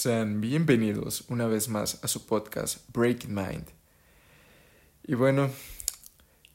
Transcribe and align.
Sean 0.00 0.40
bienvenidos 0.40 1.24
una 1.28 1.48
vez 1.48 1.68
más 1.68 1.98
a 2.04 2.06
su 2.06 2.24
podcast 2.24 2.88
Breaking 2.92 3.34
Mind. 3.34 3.66
Y 5.02 5.16
bueno, 5.16 5.50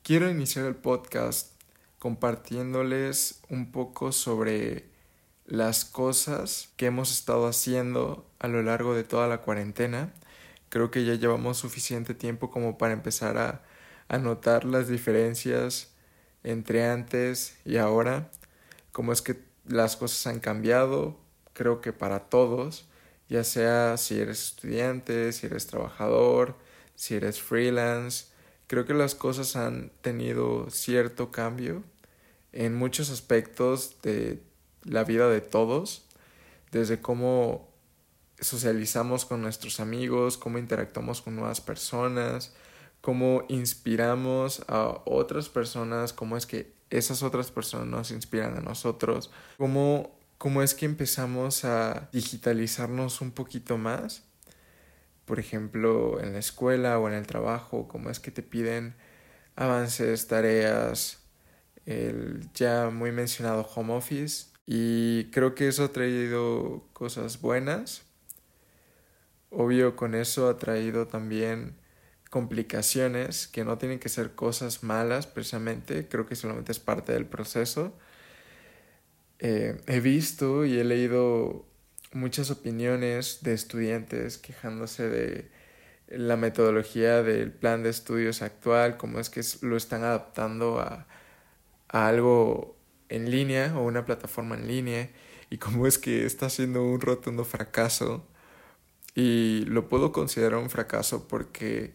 quiero 0.02 0.30
iniciar 0.30 0.66
el 0.66 0.78
podcast 0.78 1.52
compartiéndoles 2.00 3.42
un 3.50 3.74
poco 3.74 4.14
sobre 4.14 4.86
las 5.46 5.84
cosas 5.84 6.70
que 6.78 6.86
hemos 6.86 7.12
estado 7.12 7.46
haciendo 7.46 8.26
a 8.40 8.48
lo 8.48 8.64
largo 8.64 8.96
de 8.96 9.04
toda 9.04 9.28
la 9.28 9.42
cuarentena. 9.42 10.14
Creo 10.70 10.90
que 10.90 11.04
ya 11.04 11.16
llevamos 11.16 11.58
suficiente 11.58 12.14
tiempo 12.14 12.50
como 12.50 12.78
para 12.78 12.94
empezar 12.94 13.38
a, 13.38 13.62
a 14.08 14.20
notar 14.20 14.64
las 14.64 14.88
diferencias 14.88 15.92
entre 16.46 16.88
antes 16.88 17.58
y 17.66 17.76
ahora, 17.76 18.32
cómo 18.94 19.12
es 19.12 19.22
que 19.22 19.36
las 19.68 19.98
cosas 19.98 20.28
han 20.28 20.40
cambiado, 20.40 21.20
creo 21.52 21.82
que 21.82 21.92
para 21.92 22.30
todos 22.30 22.88
ya 23.34 23.44
sea 23.44 23.98
si 23.98 24.20
eres 24.20 24.44
estudiante, 24.44 25.32
si 25.32 25.48
eres 25.48 25.66
trabajador, 25.66 26.56
si 26.94 27.16
eres 27.16 27.42
freelance. 27.42 28.28
Creo 28.68 28.86
que 28.86 28.94
las 28.94 29.16
cosas 29.16 29.56
han 29.56 29.90
tenido 30.02 30.70
cierto 30.70 31.32
cambio 31.32 31.84
en 32.52 32.76
muchos 32.76 33.10
aspectos 33.10 34.00
de 34.04 34.44
la 34.84 35.04
vida 35.04 35.30
de 35.30 35.42
todos, 35.42 36.06
desde 36.72 37.02
cómo 37.02 37.72
socializamos 38.40 39.26
con 39.26 39.42
nuestros 39.42 39.80
amigos, 39.80 40.38
cómo 40.38 40.60
interactuamos 40.60 41.24
con 41.24 41.36
nuevas 41.36 41.60
personas, 41.60 42.54
cómo 43.02 43.46
inspiramos 43.50 44.64
a 44.68 45.02
otras 45.06 45.50
personas, 45.50 46.14
cómo 46.14 46.38
es 46.38 46.46
que 46.46 46.72
esas 46.92 47.24
otras 47.24 47.50
personas 47.50 47.88
nos 47.88 48.12
inspiran 48.12 48.56
a 48.56 48.62
nosotros, 48.62 49.32
cómo 49.58 50.20
cómo 50.44 50.62
es 50.62 50.76
que 50.76 50.86
empezamos 50.86 51.64
a 51.64 52.10
digitalizarnos 52.12 53.22
un 53.22 53.32
poquito 53.32 53.78
más. 53.78 54.24
Por 55.24 55.40
ejemplo, 55.40 56.20
en 56.20 56.34
la 56.34 56.40
escuela 56.40 57.00
o 57.00 57.08
en 57.08 57.14
el 57.14 57.26
trabajo, 57.26 57.88
cómo 57.88 58.10
es 58.10 58.20
que 58.20 58.30
te 58.30 58.44
piden 58.44 58.94
avances, 59.56 60.28
tareas, 60.28 61.20
el 61.86 62.50
ya 62.54 62.90
muy 62.90 63.14
mencionado 63.14 63.62
home 63.74 63.94
office. 63.94 64.48
Y 64.66 65.32
creo 65.32 65.56
que 65.56 65.70
eso 65.70 65.86
ha 65.86 65.94
traído 65.94 66.90
cosas 66.92 67.40
buenas. 67.40 68.02
Obvio, 69.50 69.96
con 69.96 70.14
eso 70.14 70.50
ha 70.50 70.58
traído 70.58 71.08
también 71.08 71.78
complicaciones 72.30 73.48
que 73.48 73.64
no 73.64 73.78
tienen 73.78 74.00
que 74.00 74.10
ser 74.10 74.36
cosas 74.36 74.84
malas 74.84 75.26
precisamente, 75.26 76.10
creo 76.10 76.26
que 76.26 76.36
solamente 76.36 76.74
es 76.74 76.80
parte 76.80 77.14
del 77.14 77.28
proceso 77.28 77.94
eh, 79.40 79.82
he 79.88 80.00
visto 80.00 80.66
y 80.66 80.80
he 80.80 80.84
leído 80.84 81.66
muchas 82.14 82.52
opiniones 82.52 83.40
de 83.42 83.54
estudiantes 83.54 84.38
quejándose 84.38 85.10
de 85.10 85.52
la 86.08 86.38
metodología 86.38 87.24
del 87.24 87.52
plan 87.52 87.84
de 87.84 87.90
estudios 87.90 88.42
actual, 88.42 88.98
cómo 88.98 89.20
es 89.20 89.30
que 89.30 89.42
lo 89.62 89.78
están 89.78 90.04
adaptando 90.04 90.80
a, 90.80 91.08
a 91.90 92.08
algo 92.08 92.78
en 93.10 93.32
línea 93.32 93.78
o 93.78 93.84
una 93.84 94.06
plataforma 94.06 94.56
en 94.56 94.68
línea 94.68 95.10
y 95.50 95.58
cómo 95.58 95.88
es 95.88 95.98
que 95.98 96.26
está 96.26 96.50
siendo 96.50 96.84
un 96.84 97.02
rotundo 97.02 97.46
fracaso. 97.46 98.28
Y 99.16 99.66
lo 99.66 99.90
puedo 99.90 100.12
considerar 100.12 100.60
un 100.60 100.70
fracaso 100.70 101.28
porque 101.28 101.94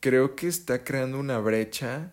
creo 0.00 0.36
que 0.36 0.48
está 0.48 0.84
creando 0.84 1.18
una 1.18 1.38
brecha, 1.38 2.12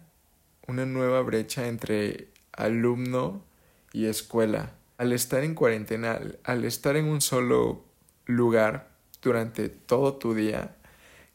una 0.67 0.85
nueva 0.85 1.21
brecha 1.21 1.67
entre 1.67 2.29
alumno 2.51 3.45
y 3.93 4.07
escuela. 4.07 4.73
Al 4.97 5.13
estar 5.13 5.43
en 5.43 5.55
cuarentena, 5.55 6.19
al 6.43 6.65
estar 6.65 6.97
en 6.97 7.05
un 7.05 7.21
solo 7.21 7.85
lugar 8.25 8.89
durante 9.21 9.69
todo 9.69 10.15
tu 10.15 10.33
día, 10.33 10.75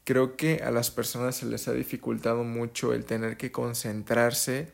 creo 0.04 0.36
que 0.36 0.62
a 0.64 0.70
las 0.70 0.90
personas 0.90 1.36
se 1.36 1.46
les 1.46 1.68
ha 1.68 1.72
dificultado 1.72 2.44
mucho 2.44 2.92
el 2.92 3.04
tener 3.04 3.36
que 3.36 3.52
concentrarse 3.52 4.72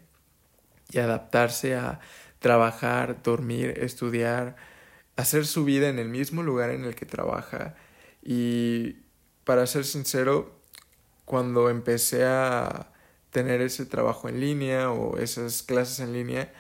y 0.91 0.99
adaptarse 0.99 1.77
a 1.77 2.01
trabajar, 2.39 3.23
dormir, 3.23 3.75
estudiar, 3.79 4.57
hacer 5.17 5.47
su 5.47 5.65
vida 5.65 5.89
en 5.89 5.99
el 5.99 6.09
mismo 6.09 6.43
lugar 6.43 6.71
en 6.71 6.85
el 6.85 6.95
que 6.95 7.07
trabaja. 7.07 7.75
Y 8.23 8.99
para 9.45 9.67
ser 9.67 9.85
sincero, 9.85 10.61
cuando 11.25 11.71
empecé 11.71 12.25
a 12.27 12.93
tener 13.31 13.61
ese 13.61 13.87
trabajo 13.87 14.29
en 14.29 14.41
línea 14.41 14.91
o 14.91 15.19
esas 15.19 15.63
clases 15.63 16.01
en 16.01 16.13
línea, 16.13 16.53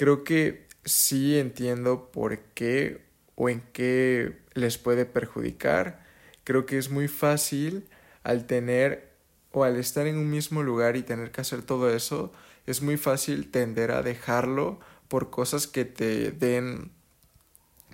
creo 0.00 0.24
que 0.24 0.66
sí 0.82 1.38
entiendo 1.38 2.10
por 2.10 2.38
qué 2.54 3.04
o 3.34 3.50
en 3.50 3.60
qué 3.74 4.38
les 4.54 4.78
puede 4.78 5.04
perjudicar. 5.04 6.06
Creo 6.42 6.64
que 6.64 6.78
es 6.78 6.88
muy 6.88 7.06
fácil 7.06 7.86
al 8.22 8.46
tener 8.46 9.12
o 9.52 9.62
al 9.62 9.76
estar 9.76 10.06
en 10.06 10.16
un 10.16 10.30
mismo 10.30 10.62
lugar 10.62 10.96
y 10.96 11.02
tener 11.02 11.32
que 11.32 11.42
hacer 11.42 11.60
todo 11.60 11.94
eso, 11.94 12.32
es 12.64 12.80
muy 12.80 12.96
fácil 12.96 13.50
tender 13.50 13.90
a 13.90 14.00
dejarlo 14.00 14.80
por 15.08 15.28
cosas 15.28 15.66
que 15.66 15.84
te 15.84 16.30
den 16.30 16.92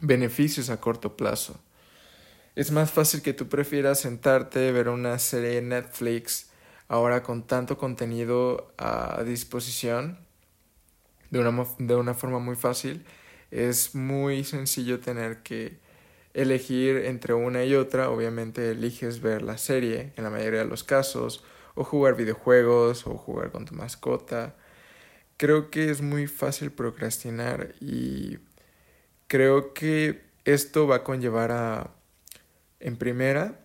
beneficios 0.00 0.70
a 0.70 0.80
corto 0.80 1.16
plazo. 1.16 1.58
Es 2.54 2.70
más 2.70 2.92
fácil 2.92 3.20
que 3.20 3.32
tú 3.32 3.48
prefieras 3.48 3.98
sentarte, 3.98 4.70
ver 4.70 4.90
una 4.90 5.18
serie 5.18 5.58
en 5.58 5.70
Netflix, 5.70 6.50
ahora 6.86 7.24
con 7.24 7.48
tanto 7.48 7.76
contenido 7.76 8.72
a 8.78 9.24
disposición, 9.24 10.24
de 11.30 11.40
una, 11.40 11.66
de 11.78 11.94
una 11.94 12.14
forma 12.14 12.38
muy 12.38 12.56
fácil, 12.56 13.04
es 13.50 13.94
muy 13.94 14.44
sencillo 14.44 15.00
tener 15.00 15.42
que 15.42 15.78
elegir 16.34 16.98
entre 16.98 17.34
una 17.34 17.64
y 17.64 17.74
otra. 17.74 18.10
Obviamente 18.10 18.70
eliges 18.70 19.20
ver 19.20 19.42
la 19.42 19.58
serie 19.58 20.12
en 20.16 20.24
la 20.24 20.30
mayoría 20.30 20.60
de 20.60 20.66
los 20.66 20.84
casos, 20.84 21.44
o 21.74 21.84
jugar 21.84 22.16
videojuegos, 22.16 23.06
o 23.06 23.16
jugar 23.16 23.50
con 23.50 23.64
tu 23.64 23.74
mascota. 23.74 24.54
Creo 25.36 25.70
que 25.70 25.90
es 25.90 26.00
muy 26.00 26.26
fácil 26.26 26.70
procrastinar 26.72 27.74
y 27.80 28.38
creo 29.26 29.74
que 29.74 30.22
esto 30.44 30.86
va 30.86 30.96
a 30.96 31.04
conllevar 31.04 31.52
a, 31.52 31.90
en 32.80 32.96
primera, 32.96 33.60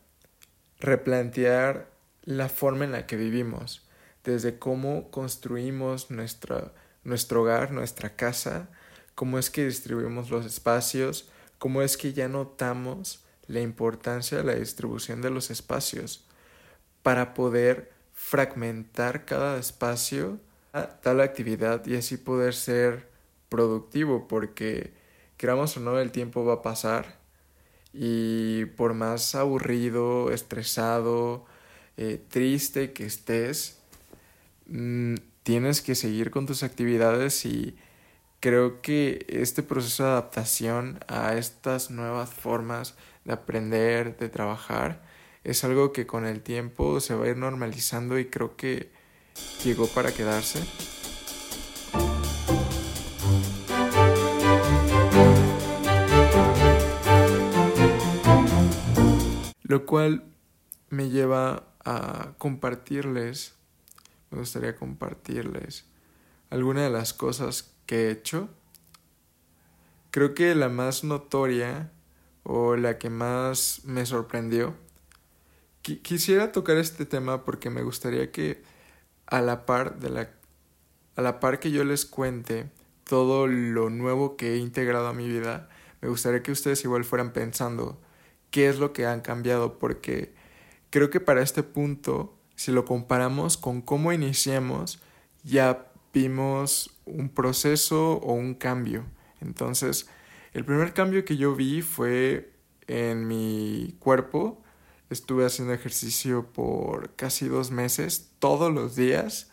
replantear 0.79 1.89
la 2.23 2.49
forma 2.49 2.85
en 2.85 2.91
la 2.91 3.05
que 3.05 3.15
vivimos, 3.15 3.87
desde 4.23 4.59
cómo 4.59 5.09
construimos 5.11 6.11
nuestra 6.11 6.73
nuestro 7.03 7.41
hogar, 7.41 7.71
nuestra 7.71 8.15
casa, 8.15 8.69
cómo 9.15 9.39
es 9.39 9.49
que 9.49 9.65
distribuimos 9.65 10.29
los 10.29 10.45
espacios, 10.45 11.29
cómo 11.57 11.81
es 11.81 11.97
que 11.97 12.13
ya 12.13 12.27
notamos 12.27 13.23
la 13.47 13.59
importancia 13.61 14.37
de 14.37 14.43
la 14.43 14.55
distribución 14.55 15.21
de 15.21 15.29
los 15.29 15.51
espacios 15.51 16.25
para 17.03 17.33
poder 17.33 17.91
fragmentar 18.13 19.25
cada 19.25 19.57
espacio 19.57 20.39
a 20.73 20.87
tal 20.87 21.21
actividad 21.21 21.85
y 21.85 21.95
así 21.95 22.17
poder 22.17 22.53
ser 22.53 23.09
productivo 23.49 24.27
porque 24.27 24.93
queramos 25.37 25.75
o 25.77 25.79
no 25.79 25.99
el 25.99 26.11
tiempo 26.11 26.45
va 26.45 26.55
a 26.55 26.61
pasar 26.61 27.19
y 27.93 28.65
por 28.65 28.93
más 28.93 29.35
aburrido, 29.35 30.31
estresado, 30.31 31.45
eh, 31.97 32.23
triste 32.29 32.93
que 32.93 33.05
estés, 33.05 33.79
mm, 34.67 35.15
tienes 35.43 35.81
que 35.81 35.95
seguir 35.95 36.31
con 36.31 36.45
tus 36.45 36.63
actividades 36.63 37.45
y 37.45 37.75
creo 38.39 38.81
que 38.81 39.25
este 39.29 39.63
proceso 39.63 40.03
de 40.03 40.09
adaptación 40.09 40.99
a 41.07 41.35
estas 41.35 41.91
nuevas 41.91 42.29
formas 42.29 42.95
de 43.25 43.33
aprender, 43.33 44.17
de 44.17 44.29
trabajar, 44.29 45.01
es 45.43 45.63
algo 45.63 45.91
que 45.91 46.05
con 46.05 46.25
el 46.25 46.41
tiempo 46.41 46.99
se 46.99 47.15
va 47.15 47.25
a 47.25 47.29
ir 47.29 47.37
normalizando 47.37 48.19
y 48.19 48.25
creo 48.25 48.55
que 48.55 48.91
llegó 49.63 49.87
para 49.87 50.11
quedarse. 50.11 50.63
Lo 59.63 59.85
cual 59.85 60.25
me 60.89 61.09
lleva 61.09 61.63
a 61.85 62.33
compartirles 62.37 63.55
me 64.31 64.39
gustaría 64.39 64.75
compartirles 64.75 65.85
algunas 66.49 66.83
de 66.83 66.89
las 66.89 67.13
cosas 67.13 67.73
que 67.85 68.07
he 68.07 68.11
hecho. 68.11 68.49
Creo 70.09 70.33
que 70.33 70.55
la 70.55 70.69
más 70.69 71.03
notoria 71.03 71.91
o 72.43 72.75
la 72.75 72.97
que 72.97 73.09
más 73.09 73.81
me 73.85 74.05
sorprendió. 74.05 74.75
quisiera 75.81 76.51
tocar 76.51 76.77
este 76.77 77.05
tema 77.05 77.43
porque 77.43 77.69
me 77.69 77.83
gustaría 77.83 78.31
que 78.31 78.63
a 79.27 79.41
la 79.41 79.65
par 79.65 79.99
de 79.99 80.09
la 80.09 80.29
a 81.15 81.21
la 81.21 81.39
par 81.39 81.59
que 81.59 81.71
yo 81.71 81.83
les 81.83 82.05
cuente 82.05 82.69
todo 83.03 83.47
lo 83.47 83.89
nuevo 83.89 84.37
que 84.37 84.53
he 84.53 84.57
integrado 84.57 85.07
a 85.07 85.13
mi 85.13 85.27
vida, 85.27 85.69
me 86.01 86.07
gustaría 86.07 86.41
que 86.41 86.51
ustedes 86.51 86.83
igual 86.85 87.03
fueran 87.03 87.33
pensando 87.33 87.99
qué 88.49 88.69
es 88.69 88.79
lo 88.79 88.93
que 88.93 89.05
han 89.05 89.21
cambiado 89.21 89.77
porque 89.77 90.33
creo 90.89 91.09
que 91.09 91.19
para 91.19 91.41
este 91.41 91.63
punto 91.63 92.37
si 92.61 92.71
lo 92.71 92.85
comparamos 92.85 93.57
con 93.57 93.81
cómo 93.81 94.13
iniciamos, 94.13 94.99
ya 95.43 95.91
vimos 96.13 96.95
un 97.05 97.29
proceso 97.29 98.17
o 98.17 98.33
un 98.33 98.53
cambio. 98.53 99.03
Entonces, 99.39 100.07
el 100.53 100.63
primer 100.63 100.93
cambio 100.93 101.25
que 101.25 101.37
yo 101.37 101.55
vi 101.55 101.81
fue 101.81 102.53
en 102.85 103.27
mi 103.27 103.95
cuerpo. 103.97 104.61
Estuve 105.09 105.43
haciendo 105.43 105.73
ejercicio 105.73 106.53
por 106.53 107.15
casi 107.15 107.47
dos 107.47 107.71
meses, 107.71 108.31
todos 108.37 108.71
los 108.71 108.95
días, 108.95 109.49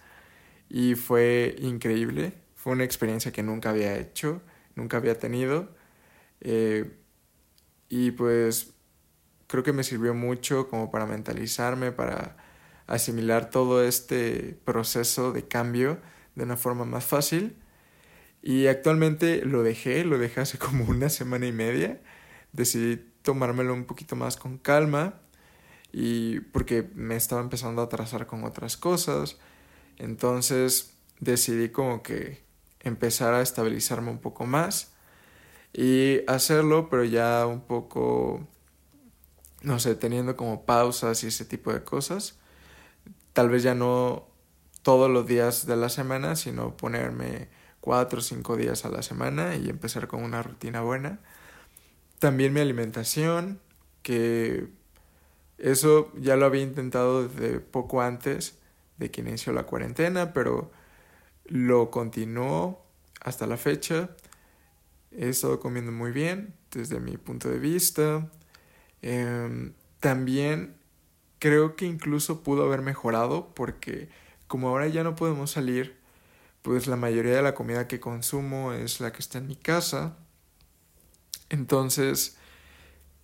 y 0.69 0.94
fue 0.94 1.56
increíble. 1.60 2.34
Fue 2.56 2.75
una 2.75 2.84
experiencia 2.84 3.32
que 3.32 3.43
nunca 3.43 3.70
había 3.70 3.96
hecho, 3.96 4.43
nunca 4.75 4.99
había 4.99 5.19
tenido. 5.19 5.75
Eh, 6.43 6.94
y 7.88 8.10
pues 8.10 8.75
creo 9.46 9.62
que 9.62 9.72
me 9.72 9.82
sirvió 9.82 10.12
mucho 10.12 10.69
como 10.69 10.90
para 10.90 11.06
mentalizarme, 11.06 11.90
para 11.90 12.47
asimilar 12.88 13.50
todo 13.50 13.85
este 13.85 14.58
proceso 14.64 15.32
de 15.32 15.46
cambio 15.46 16.00
de 16.35 16.44
una 16.44 16.56
forma 16.56 16.85
más 16.85 17.05
fácil. 17.05 17.56
Y 18.43 18.67
actualmente 18.67 19.44
lo 19.44 19.62
dejé, 19.62 20.05
lo 20.05 20.19
dejé 20.19 20.40
hace 20.40 20.58
como 20.58 20.85
una 20.85 21.08
semana 21.08 21.46
y 21.46 21.52
media. 21.52 22.00
Decidí 22.52 23.05
tomármelo 23.23 23.75
un 23.75 23.85
poquito 23.85 24.17
más 24.17 24.37
con 24.37 24.58
calma 24.58 25.20
y 25.93 26.40
porque 26.40 26.90
me 26.94 27.17
estaba 27.17 27.40
empezando 27.43 27.82
a 27.82 27.85
atrasar 27.85 28.26
con 28.26 28.43
otras 28.44 28.76
cosas. 28.76 29.37
Entonces 29.99 30.94
decidí 31.20 31.69
como 31.69 32.02
que 32.02 32.43
empezar 32.81 33.34
a 33.34 33.43
estabilizarme 33.43 34.11
un 34.11 34.19
poco 34.19 34.46
más 34.46 34.93
y 35.75 36.20
hacerlo, 36.26 36.88
pero 36.88 37.05
ya 37.05 37.46
un 37.46 37.61
poco, 37.61 38.46
no 39.62 39.79
sé, 39.79 39.94
teniendo 39.94 40.37
como 40.37 40.64
pausas 40.64 41.23
y 41.25 41.26
ese 41.26 41.44
tipo 41.44 41.73
de 41.73 41.84
cosas. 41.84 42.38
Tal 43.38 43.50
vez 43.50 43.62
ya 43.62 43.76
no 43.76 44.26
todos 44.82 45.08
los 45.08 45.25
días 45.25 45.64
de 45.64 45.76
la 45.76 45.90
semana, 45.90 46.35
sino 46.35 46.76
ponerme 46.76 47.46
cuatro 47.81 48.19
o 48.19 48.20
cinco 48.20 48.56
días 48.56 48.85
a 48.85 48.88
la 48.88 49.00
semana 49.00 49.55
y 49.55 49.69
empezar 49.69 50.08
con 50.08 50.25
una 50.25 50.43
rutina 50.43 50.81
buena. 50.81 51.20
También 52.19 52.52
mi 52.52 52.58
alimentación, 52.58 53.61
que 54.02 54.67
eso 55.56 56.11
ya 56.17 56.35
lo 56.35 56.46
había 56.46 56.64
intentado 56.64 57.29
desde 57.29 57.61
poco 57.61 58.02
antes 58.02 58.58
de 58.96 59.12
que 59.12 59.20
inició 59.20 59.52
la 59.52 59.67
cuarentena, 59.67 60.32
pero 60.32 60.73
lo 61.44 61.93
continuó 61.93 62.84
hasta 63.20 63.46
la 63.46 63.56
fecha. 63.56 64.11
He 65.12 65.29
estado 65.29 65.61
comiendo 65.61 65.93
muy 65.93 66.11
bien 66.11 66.55
desde 66.73 66.99
mi 66.99 67.17
punto 67.19 67.49
de 67.49 67.61
vista. 67.61 68.29
Em, 69.00 69.75
también 70.00 70.77
creo 71.38 71.76
que 71.76 71.87
incluso 71.87 72.43
pudo 72.43 72.64
haber 72.64 72.82
mejorado 72.82 73.52
porque 73.55 74.08
como 74.46 74.69
ahora 74.69 74.88
ya 74.88 75.05
no 75.05 75.14
podemos 75.14 75.50
salir, 75.52 75.96
pues 76.62 76.87
la 76.87 76.96
mayoría 76.96 77.37
de 77.37 77.43
la 77.43 77.55
comida 77.55 77.88
que 77.88 78.00
consumo 78.00 78.73
es 78.73 79.00
la 79.00 79.12
que 79.12 79.20
está 79.20 79.38
en 79.38 79.46
mi 79.46 79.56
casa. 79.56 80.17
Entonces, 81.50 82.37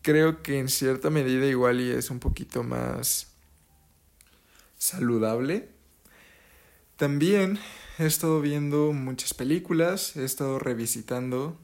creo 0.02 0.42
que 0.42 0.58
en 0.58 0.68
cierta 0.68 1.10
medida 1.10 1.46
igual 1.46 1.80
y 1.80 1.90
es 1.90 2.10
un 2.10 2.20
poquito 2.20 2.62
más 2.62 3.28
saludable. 4.78 5.70
También 6.96 7.58
he 7.98 8.06
estado 8.06 8.40
viendo 8.40 8.92
muchas 8.92 9.34
películas, 9.34 10.16
he 10.16 10.24
estado 10.24 10.58
revisitando 10.58 11.58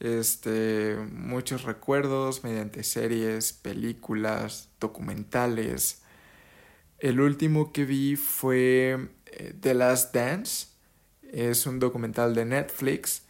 este 0.00 0.96
muchos 1.12 1.62
recuerdos 1.62 2.42
mediante 2.42 2.82
series, 2.82 3.52
películas, 3.52 4.68
documentales. 4.80 6.02
El 6.98 7.20
último 7.20 7.72
que 7.72 7.84
vi 7.84 8.16
fue 8.16 9.10
eh, 9.26 9.54
The 9.60 9.74
Last 9.74 10.14
Dance. 10.14 10.68
Es 11.32 11.66
un 11.66 11.78
documental 11.78 12.34
de 12.34 12.44
Netflix 12.44 13.22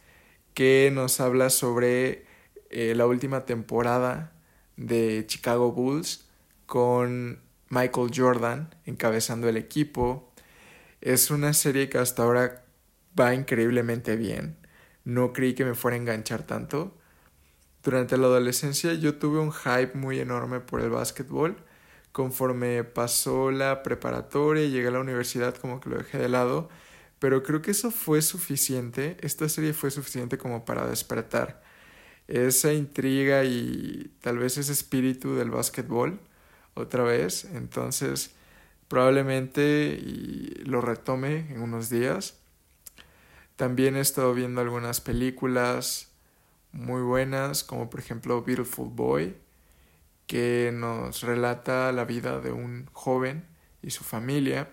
que 0.53 0.89
nos 0.93 1.19
habla 1.19 1.49
sobre 1.49 2.25
eh, 2.69 2.95
la 2.95 3.05
última 3.05 3.45
temporada 3.45 4.33
de 4.77 5.25
Chicago 5.27 5.71
Bulls 5.71 6.25
con 6.65 7.39
Michael 7.69 8.11
Jordan 8.15 8.73
encabezando 8.85 9.49
el 9.49 9.57
equipo. 9.57 10.31
Es 11.01 11.31
una 11.31 11.53
serie 11.53 11.89
que 11.89 11.97
hasta 11.97 12.23
ahora 12.23 12.63
va 13.19 13.33
increíblemente 13.35 14.15
bien. 14.15 14.60
No 15.05 15.33
creí 15.33 15.53
que 15.55 15.65
me 15.65 15.75
fuera 15.75 15.95
a 15.95 15.99
enganchar 15.99 16.43
tanto. 16.43 16.95
Durante 17.83 18.17
la 18.17 18.27
adolescencia 18.27 18.93
yo 18.93 19.15
tuve 19.15 19.39
un 19.39 19.51
hype 19.51 19.93
muy 19.95 20.19
enorme 20.19 20.59
por 20.59 20.81
el 20.81 20.89
básquetbol. 20.89 21.57
Conforme 22.11 22.83
pasó 22.83 23.51
la 23.51 23.83
preparatoria 23.83 24.65
y 24.65 24.71
llegué 24.71 24.89
a 24.89 24.91
la 24.91 24.99
universidad 24.99 25.55
como 25.55 25.79
que 25.79 25.89
lo 25.89 25.97
dejé 25.97 26.17
de 26.17 26.29
lado. 26.29 26.69
Pero 27.19 27.43
creo 27.43 27.61
que 27.61 27.71
eso 27.71 27.91
fue 27.91 28.21
suficiente. 28.21 29.17
Esta 29.21 29.49
serie 29.49 29.73
fue 29.73 29.91
suficiente 29.91 30.37
como 30.37 30.65
para 30.65 30.87
despertar 30.87 31.61
esa 32.27 32.73
intriga 32.73 33.43
y 33.43 34.11
tal 34.21 34.37
vez 34.39 34.57
ese 34.57 34.71
espíritu 34.71 35.35
del 35.35 35.51
básquetbol 35.51 36.19
otra 36.75 37.03
vez. 37.03 37.45
Entonces, 37.45 38.31
probablemente 38.87 39.99
lo 40.65 40.81
retome 40.81 41.51
en 41.51 41.61
unos 41.61 41.89
días. 41.89 42.40
También 43.55 43.95
he 43.95 43.99
estado 43.99 44.33
viendo 44.33 44.61
algunas 44.61 45.01
películas 45.01 46.11
muy 46.71 47.01
buenas, 47.01 47.63
como 47.63 47.89
por 47.89 47.99
ejemplo 47.99 48.43
Beautiful 48.43 48.89
Boy, 48.89 49.35
que 50.27 50.71
nos 50.73 51.21
relata 51.23 51.91
la 51.91 52.05
vida 52.05 52.39
de 52.39 52.51
un 52.51 52.87
joven 52.93 53.45
y 53.81 53.91
su 53.91 54.03
familia. 54.03 54.69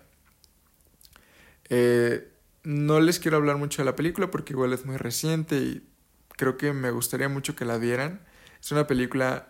Eh, 1.69 2.32
no 2.62 3.00
les 3.00 3.19
quiero 3.19 3.36
hablar 3.36 3.56
mucho 3.56 3.82
de 3.82 3.86
la 3.86 3.96
película 3.96 4.30
porque 4.30 4.52
igual 4.52 4.72
es 4.72 4.86
muy 4.86 4.96
reciente 4.96 5.56
y 5.56 5.88
creo 6.36 6.56
que 6.56 6.72
me 6.72 6.90
gustaría 6.90 7.28
mucho 7.28 7.56
que 7.56 7.64
la 7.64 7.78
vieran. 7.78 8.20
Es 8.60 8.72
una 8.72 8.86
película 8.86 9.48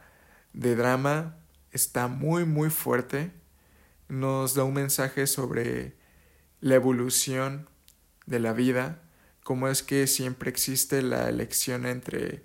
de 0.53 0.77
drama, 0.77 1.37
está 1.73 2.09
muy 2.09 2.45
muy 2.45 2.71
fuerte, 2.71 3.33
nos 4.09 4.55
da 4.55 4.65
un 4.65 4.75
mensaje 4.75 5.27
sobre 5.27 5.95
la 6.61 6.75
evolución 6.75 7.69
de 8.27 8.41
la 8.41 8.53
vida, 8.53 9.03
cómo 9.49 9.69
es 9.69 9.83
que 9.83 10.07
siempre 10.07 10.51
existe 10.51 11.01
la 11.01 11.27
elección 11.27 11.87
entre 11.87 12.43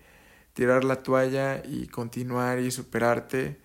tirar 0.53 0.85
la 0.85 1.03
toalla 1.03 1.61
y 1.65 1.87
continuar 1.87 2.59
y 2.59 2.71
superarte. 2.71 3.59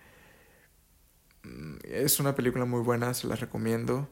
Mm, 1.43 1.77
es 1.85 2.19
una 2.19 2.35
película 2.35 2.65
muy 2.65 2.81
buena, 2.81 3.13
se 3.13 3.27
la 3.27 3.37
recomiendo. 3.37 4.09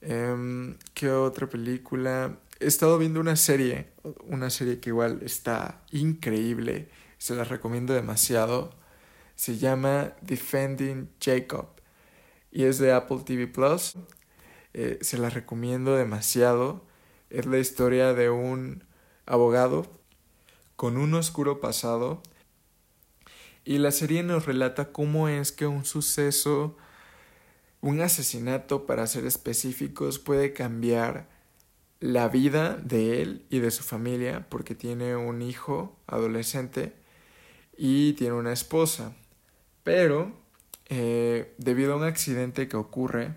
Em, 0.00 0.78
¿Qué 0.94 1.12
otra 1.12 1.48
película? 1.48 2.40
he 2.58 2.66
estado 2.66 2.98
viendo 2.98 3.20
una 3.20 3.36
serie, 3.36 3.92
una 4.24 4.50
serie 4.50 4.80
que 4.80 4.90
igual 4.90 5.20
está 5.22 5.84
increíble, 5.92 6.88
se 7.18 7.36
la 7.36 7.44
recomiendo 7.44 7.94
demasiado. 7.94 8.74
Se 9.36 9.58
llama 9.58 10.14
Defending 10.22 11.08
Jacob 11.20 11.68
y 12.50 12.64
es 12.64 12.80
de 12.80 12.92
Apple 12.92 13.20
TV 13.24 13.46
Plus. 13.46 13.94
Eh, 14.74 14.98
se 15.02 15.18
la 15.18 15.30
recomiendo 15.30 15.94
demasiado. 15.94 16.87
Es 17.30 17.46
la 17.46 17.58
historia 17.58 18.14
de 18.14 18.30
un 18.30 18.84
abogado 19.26 19.86
con 20.76 20.96
un 20.96 21.14
oscuro 21.14 21.60
pasado 21.60 22.22
y 23.64 23.76
la 23.76 23.90
serie 23.90 24.22
nos 24.22 24.46
relata 24.46 24.92
cómo 24.92 25.28
es 25.28 25.52
que 25.52 25.66
un 25.66 25.84
suceso, 25.84 26.76
un 27.82 28.00
asesinato 28.00 28.86
para 28.86 29.06
ser 29.06 29.26
específicos, 29.26 30.18
puede 30.18 30.54
cambiar 30.54 31.28
la 32.00 32.28
vida 32.28 32.76
de 32.76 33.20
él 33.20 33.44
y 33.50 33.58
de 33.58 33.70
su 33.70 33.82
familia 33.82 34.46
porque 34.48 34.74
tiene 34.74 35.16
un 35.16 35.42
hijo 35.42 35.98
adolescente 36.06 36.94
y 37.76 38.14
tiene 38.14 38.36
una 38.36 38.54
esposa. 38.54 39.14
Pero 39.84 40.32
eh, 40.86 41.54
debido 41.58 41.92
a 41.92 41.96
un 41.96 42.04
accidente 42.04 42.68
que 42.68 42.78
ocurre, 42.78 43.34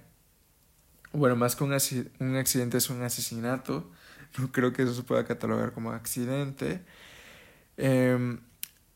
bueno, 1.14 1.36
más 1.36 1.56
que 1.56 1.64
un, 1.64 1.74
accidente 1.74 2.78
es 2.78 2.90
un 2.90 3.02
asesinato, 3.04 3.90
no 4.38 4.52
creo 4.52 4.74
que 4.74 4.84
eso 4.84 4.94
se 4.94 5.04
pueda 5.04 5.26
catalogar 5.26 5.74
como 5.74 5.92
accidente, 5.92 6.82
em, 7.78 8.40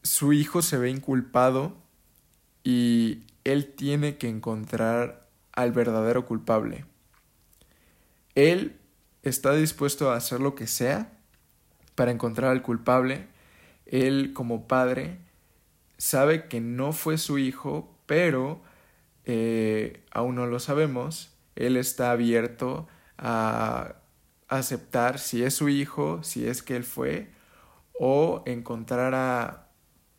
su 0.03 0.33
hijo 0.33 0.61
se 0.61 0.77
ve 0.77 0.89
inculpado 0.89 1.75
y 2.63 3.23
él 3.43 3.73
tiene 3.75 4.17
que 4.17 4.29
encontrar 4.29 5.27
al 5.53 5.71
verdadero 5.71 6.25
culpable. 6.25 6.85
Él 8.35 8.77
está 9.23 9.53
dispuesto 9.53 10.11
a 10.11 10.15
hacer 10.15 10.39
lo 10.39 10.55
que 10.55 10.67
sea 10.67 11.11
para 11.95 12.11
encontrar 12.11 12.51
al 12.51 12.61
culpable. 12.61 13.27
Él 13.85 14.33
como 14.33 14.67
padre 14.67 15.19
sabe 15.97 16.47
que 16.47 16.59
no 16.59 16.91
fue 16.91 17.17
su 17.17 17.37
hijo, 17.37 17.95
pero 18.05 18.61
eh, 19.25 20.03
aún 20.11 20.35
no 20.35 20.45
lo 20.45 20.59
sabemos. 20.59 21.34
Él 21.55 21.77
está 21.77 22.11
abierto 22.11 22.87
a 23.17 23.95
aceptar 24.47 25.19
si 25.19 25.43
es 25.43 25.55
su 25.55 25.69
hijo, 25.69 26.23
si 26.23 26.47
es 26.47 26.63
que 26.63 26.75
él 26.75 26.83
fue, 26.83 27.31
o 27.99 28.43
encontrar 28.45 29.13
a 29.15 29.65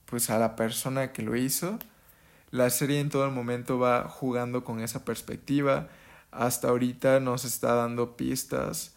pues 0.07 0.31
a 0.31 0.39
la 0.39 0.57
persona 0.57 1.13
que 1.13 1.23
lo 1.23 1.37
hizo. 1.37 1.79
La 2.51 2.71
serie 2.71 3.01
en 3.01 3.11
todo 3.11 3.27
el 3.27 3.33
momento 3.33 3.79
va 3.79 4.09
jugando 4.09 4.65
con 4.65 4.81
esa 4.81 5.05
perspectiva. 5.05 5.89
Hasta 6.31 6.69
ahorita 6.69 7.21
nos 7.21 7.45
está 7.45 7.75
dando 7.75 8.17
pistas 8.17 8.95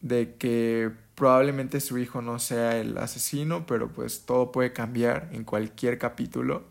de 0.00 0.36
que 0.36 0.92
probablemente 1.14 1.80
su 1.80 1.98
hijo 1.98 2.22
no 2.22 2.38
sea 2.38 2.76
el 2.78 2.98
asesino, 2.98 3.66
pero 3.66 3.88
pues 3.92 4.26
todo 4.26 4.52
puede 4.52 4.72
cambiar 4.72 5.30
en 5.32 5.44
cualquier 5.44 5.98
capítulo. 5.98 6.64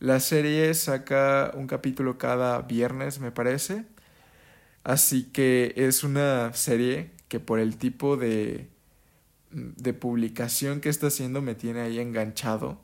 La 0.00 0.20
serie 0.20 0.74
saca 0.74 1.52
un 1.54 1.66
capítulo 1.66 2.18
cada 2.18 2.62
viernes, 2.62 3.20
me 3.20 3.32
parece. 3.32 3.84
Así 4.84 5.24
que 5.24 5.74
es 5.76 6.04
una 6.04 6.52
serie 6.54 7.10
que 7.28 7.40
por 7.40 7.60
el 7.60 7.76
tipo 7.76 8.16
de, 8.16 8.68
de 9.50 9.92
publicación 9.94 10.80
que 10.80 10.88
está 10.88 11.08
haciendo 11.08 11.42
me 11.42 11.54
tiene 11.54 11.80
ahí 11.80 11.98
enganchado. 11.98 12.80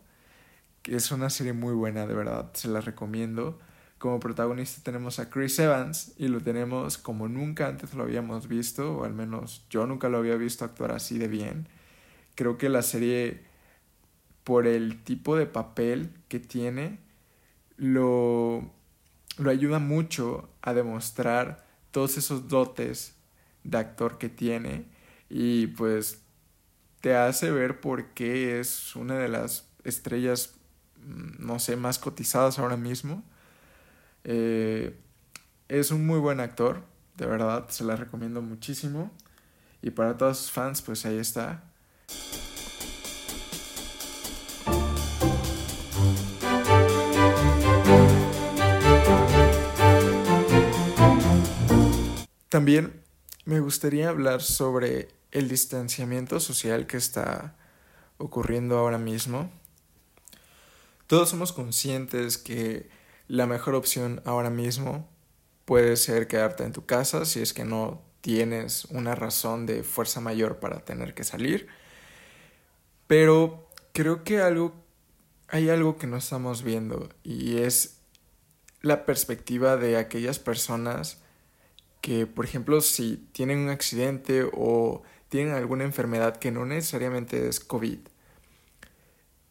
Es 0.84 1.10
una 1.10 1.30
serie 1.30 1.52
muy 1.52 1.74
buena, 1.74 2.06
de 2.06 2.14
verdad, 2.14 2.50
se 2.54 2.68
la 2.68 2.80
recomiendo. 2.80 3.58
Como 3.98 4.20
protagonista 4.20 4.82
tenemos 4.82 5.18
a 5.18 5.30
Chris 5.30 5.58
Evans 5.58 6.12
y 6.18 6.28
lo 6.28 6.40
tenemos 6.40 6.98
como 6.98 7.28
nunca 7.28 7.68
antes 7.68 7.94
lo 7.94 8.02
habíamos 8.02 8.48
visto, 8.48 8.98
o 8.98 9.04
al 9.04 9.14
menos 9.14 9.64
yo 9.70 9.86
nunca 9.86 10.08
lo 10.10 10.18
había 10.18 10.36
visto 10.36 10.64
actuar 10.64 10.92
así 10.92 11.18
de 11.18 11.28
bien. 11.28 11.68
Creo 12.34 12.58
que 12.58 12.68
la 12.68 12.82
serie, 12.82 13.44
por 14.42 14.66
el 14.66 15.02
tipo 15.04 15.36
de 15.36 15.46
papel 15.46 16.10
que 16.28 16.38
tiene, 16.38 16.98
lo, 17.76 18.70
lo 19.38 19.50
ayuda 19.50 19.78
mucho 19.78 20.50
a 20.60 20.74
demostrar 20.74 21.63
todos 21.94 22.18
esos 22.18 22.48
dotes 22.48 23.14
de 23.62 23.78
actor 23.78 24.18
que 24.18 24.28
tiene 24.28 24.86
y 25.30 25.68
pues 25.68 26.22
te 27.00 27.14
hace 27.14 27.52
ver 27.52 27.80
por 27.80 28.08
qué 28.14 28.58
es 28.58 28.96
una 28.96 29.16
de 29.16 29.28
las 29.28 29.68
estrellas, 29.84 30.54
mm, 30.96 31.46
no 31.46 31.60
sé, 31.60 31.76
más 31.76 32.00
cotizadas 32.00 32.58
ahora 32.58 32.76
mismo. 32.76 33.22
Eh, 34.24 34.98
es 35.68 35.92
un 35.92 36.04
muy 36.04 36.18
buen 36.18 36.40
actor, 36.40 36.82
de 37.16 37.26
verdad, 37.26 37.68
se 37.68 37.84
la 37.84 37.94
recomiendo 37.94 38.42
muchísimo. 38.42 39.12
Y 39.80 39.90
para 39.90 40.16
todos 40.16 40.38
sus 40.38 40.50
fans, 40.50 40.82
pues 40.82 41.06
ahí 41.06 41.18
está. 41.18 41.62
También 52.54 53.02
me 53.46 53.58
gustaría 53.58 54.08
hablar 54.08 54.40
sobre 54.40 55.08
el 55.32 55.48
distanciamiento 55.48 56.38
social 56.38 56.86
que 56.86 56.96
está 56.96 57.56
ocurriendo 58.16 58.78
ahora 58.78 58.96
mismo. 58.96 59.50
Todos 61.08 61.30
somos 61.30 61.52
conscientes 61.52 62.38
que 62.38 62.88
la 63.26 63.48
mejor 63.48 63.74
opción 63.74 64.22
ahora 64.24 64.50
mismo 64.50 65.08
puede 65.64 65.96
ser 65.96 66.28
quedarte 66.28 66.62
en 66.62 66.72
tu 66.72 66.86
casa 66.86 67.24
si 67.24 67.40
es 67.40 67.52
que 67.52 67.64
no 67.64 68.02
tienes 68.20 68.84
una 68.84 69.16
razón 69.16 69.66
de 69.66 69.82
fuerza 69.82 70.20
mayor 70.20 70.60
para 70.60 70.84
tener 70.84 71.12
que 71.12 71.24
salir. 71.24 71.66
Pero 73.08 73.68
creo 73.92 74.22
que 74.22 74.40
algo 74.40 74.74
hay 75.48 75.70
algo 75.70 75.98
que 75.98 76.06
no 76.06 76.18
estamos 76.18 76.62
viendo 76.62 77.08
y 77.24 77.56
es 77.56 77.98
la 78.80 79.06
perspectiva 79.06 79.76
de 79.76 79.96
aquellas 79.96 80.38
personas 80.38 81.23
que, 82.04 82.26
por 82.26 82.44
ejemplo, 82.44 82.82
si 82.82 83.16
tienen 83.32 83.60
un 83.60 83.70
accidente 83.70 84.46
o 84.52 85.02
tienen 85.30 85.54
alguna 85.54 85.84
enfermedad 85.84 86.36
que 86.36 86.50
no 86.50 86.66
necesariamente 86.66 87.48
es 87.48 87.60
COVID, 87.60 87.98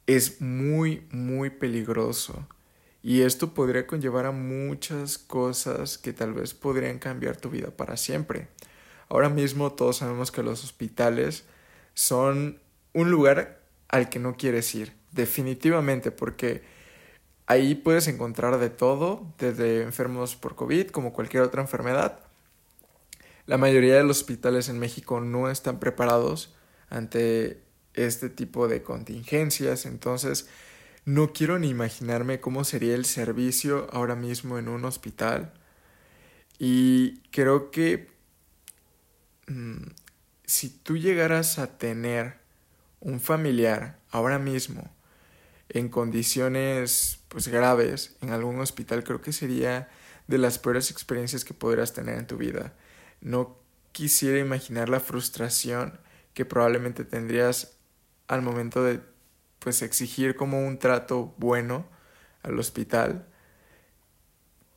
es 0.06 0.40
muy, 0.40 1.08
muy 1.10 1.50
peligroso. 1.50 2.48
Y 3.02 3.22
esto 3.22 3.56
podría 3.56 3.88
conllevar 3.88 4.28
a 4.28 4.32
muchas 4.32 5.18
cosas 5.18 5.98
que 5.98 6.14
tal 6.14 6.34
vez 6.34 6.54
podrían 6.54 7.00
cambiar 7.00 7.38
tu 7.38 7.50
vida 7.50 7.72
para 7.72 7.98
siempre. 7.98 8.50
Ahora 9.10 9.30
mismo 9.30 9.72
todos 9.72 9.98
sabemos 9.98 10.30
que 10.30 10.44
los 10.44 10.64
hospitales 10.64 11.46
son 11.96 12.60
un 12.94 13.10
lugar 13.10 13.64
al 13.88 14.10
que 14.10 14.20
no 14.20 14.38
quieres 14.38 14.76
ir, 14.76 14.94
definitivamente, 15.12 16.12
porque 16.12 16.62
ahí 17.48 17.74
puedes 17.74 18.08
encontrar 18.08 18.60
de 18.60 18.70
todo, 18.70 19.34
desde 19.40 19.82
enfermos 19.82 20.36
por 20.36 20.56
COVID 20.56 20.90
como 20.90 21.14
cualquier 21.14 21.42
otra 21.42 21.60
enfermedad, 21.60 22.20
la 23.46 23.58
mayoría 23.58 23.96
de 23.96 24.04
los 24.04 24.20
hospitales 24.20 24.70
en 24.70 24.80
México 24.80 25.20
no 25.20 25.50
están 25.50 25.80
preparados 25.80 26.56
ante 26.90 27.64
este 27.94 28.30
tipo 28.30 28.68
de 28.68 28.84
contingencias, 28.84 29.86
entonces 29.86 30.48
no 31.06 31.34
quiero 31.34 31.60
ni 31.60 31.70
imaginarme 31.70 32.40
cómo 32.40 32.64
sería 32.64 32.96
el 32.96 33.06
servicio 33.06 33.88
ahora 33.92 34.16
mismo 34.16 34.58
en 34.58 34.68
un 34.70 34.86
hospital. 34.86 35.54
Y 36.58 37.20
creo 37.32 37.72
que 37.72 38.10
mm, 39.48 39.88
si 40.46 40.70
tú 40.70 40.98
llegaras 40.98 41.60
a 41.60 41.78
tener 41.78 42.38
un 43.00 43.20
familiar 43.20 44.00
ahora 44.12 44.40
mismo 44.40 44.90
en 45.70 45.90
condiciones 45.90 47.20
pues 47.28 47.48
graves 47.48 48.16
en 48.22 48.30
algún 48.30 48.60
hospital, 48.60 49.04
creo 49.04 49.22
que 49.22 49.34
sería 49.34 49.90
de 50.28 50.38
las 50.38 50.58
peores 50.58 50.90
experiencias 50.90 51.44
que 51.44 51.54
podrás 51.54 51.94
tener 51.94 52.18
en 52.18 52.28
tu 52.28 52.38
vida. 52.38 52.74
No 53.24 53.58
quisiera 53.94 54.38
imaginar 54.38 54.89
la 54.89 55.00
frustración 55.00 56.00
que 56.34 56.44
probablemente 56.44 57.06
tendrías 57.06 57.77
al 58.27 58.42
momento 58.42 58.84
de 58.84 59.00
pues 59.60 59.82
exigir 59.82 60.36
como 60.36 60.68
un 60.68 60.77
trato 60.77 61.34
bueno 61.38 61.88
al 62.42 62.60
hospital. 62.60 63.25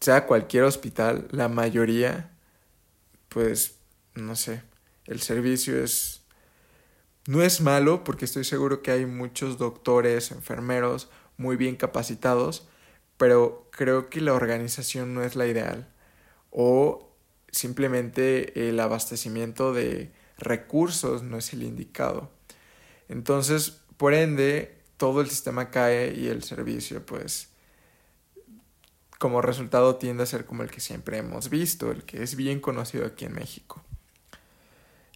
Sea 0.00 0.26
cualquier 0.26 0.62
hospital, 0.62 1.26
la 1.32 1.48
mayoría 1.48 2.30
pues 3.28 3.78
no 4.14 4.36
sé, 4.36 4.62
el 5.06 5.20
servicio 5.20 5.82
es 5.82 6.22
no 7.26 7.42
es 7.42 7.60
malo 7.60 8.04
porque 8.04 8.24
estoy 8.24 8.44
seguro 8.44 8.82
que 8.82 8.92
hay 8.92 9.04
muchos 9.04 9.58
doctores, 9.58 10.30
enfermeros 10.30 11.10
muy 11.36 11.56
bien 11.56 11.74
capacitados, 11.74 12.68
pero 13.16 13.68
creo 13.72 14.08
que 14.08 14.20
la 14.20 14.32
organización 14.32 15.12
no 15.12 15.24
es 15.24 15.34
la 15.34 15.48
ideal 15.48 15.92
o 16.50 17.05
simplemente 17.56 18.68
el 18.68 18.78
abastecimiento 18.80 19.72
de 19.72 20.12
recursos 20.38 21.22
no 21.22 21.38
es 21.38 21.52
el 21.52 21.62
indicado. 21.62 22.30
Entonces, 23.08 23.80
por 23.96 24.12
ende, 24.12 24.76
todo 24.98 25.20
el 25.22 25.30
sistema 25.30 25.70
cae 25.70 26.14
y 26.14 26.28
el 26.28 26.42
servicio, 26.42 27.04
pues, 27.06 27.48
como 29.18 29.40
resultado 29.40 29.96
tiende 29.96 30.24
a 30.24 30.26
ser 30.26 30.44
como 30.44 30.62
el 30.62 30.70
que 30.70 30.80
siempre 30.80 31.16
hemos 31.16 31.48
visto, 31.48 31.90
el 31.90 32.04
que 32.04 32.22
es 32.22 32.36
bien 32.36 32.60
conocido 32.60 33.06
aquí 33.06 33.24
en 33.24 33.32
México. 33.32 33.82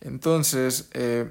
Entonces, 0.01 0.89
eh, 0.95 1.31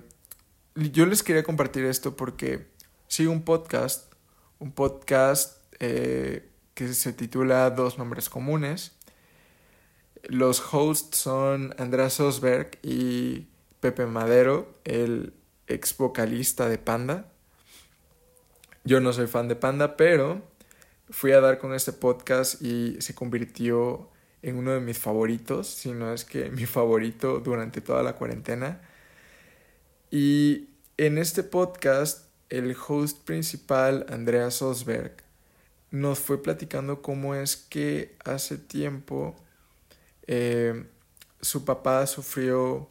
yo 0.76 1.08
les 1.08 1.24
quería 1.24 1.42
compartir 1.42 1.86
esto 1.86 2.16
porque 2.16 2.68
sigo 3.08 3.32
un 3.32 3.42
podcast, 3.42 4.14
un 4.60 4.72
podcast 4.72 5.58
eh, 5.80 6.48
que 6.76 6.94
se 6.94 7.14
titula 7.14 7.72
Dos 7.72 7.98
Nombres 7.98 8.30
Comunes 8.30 8.99
los 10.24 10.62
hosts 10.74 11.18
son 11.18 11.74
Andrés 11.78 12.20
Osberg 12.20 12.78
y 12.84 13.48
Pepe 13.80 14.06
Madero, 14.06 14.74
el 14.84 15.34
ex 15.68 15.96
vocalista 15.98 16.68
de 16.68 16.78
Panda. 16.78 17.32
Yo 18.84 19.00
no 19.00 19.14
soy 19.14 19.28
fan 19.28 19.48
de 19.48 19.56
Panda, 19.56 19.98
pero 19.98 20.42
fui 21.10 21.32
a 21.32 21.42
dar 21.42 21.60
con 21.60 21.74
este 21.74 21.94
podcast 21.94 22.62
y 22.62 23.02
se 23.02 23.16
convirtió 23.16 24.10
en 24.42 24.58
uno 24.58 24.72
de 24.72 24.80
mis 24.80 24.98
favoritos, 24.98 25.68
si 25.68 25.92
no 25.92 26.14
es 26.14 26.26
que 26.26 26.50
mi 26.50 26.66
favorito 26.66 27.40
durante 27.40 27.82
toda 27.82 28.04
la 28.04 28.16
cuarentena. 28.16 28.82
Y 30.12 30.70
en 30.98 31.18
este 31.18 31.44
podcast, 31.44 32.28
el 32.50 32.76
host 32.88 33.24
principal, 33.26 34.06
Andreas 34.10 34.62
Osberg, 34.62 35.18
nos 35.92 36.20
fue 36.20 36.42
platicando 36.42 37.02
cómo 37.02 37.36
es 37.36 37.56
que 37.56 38.16
hace 38.24 38.58
tiempo 38.58 39.36
eh, 40.32 40.86
su 41.42 41.66
papá 41.66 42.06
sufrió 42.06 42.88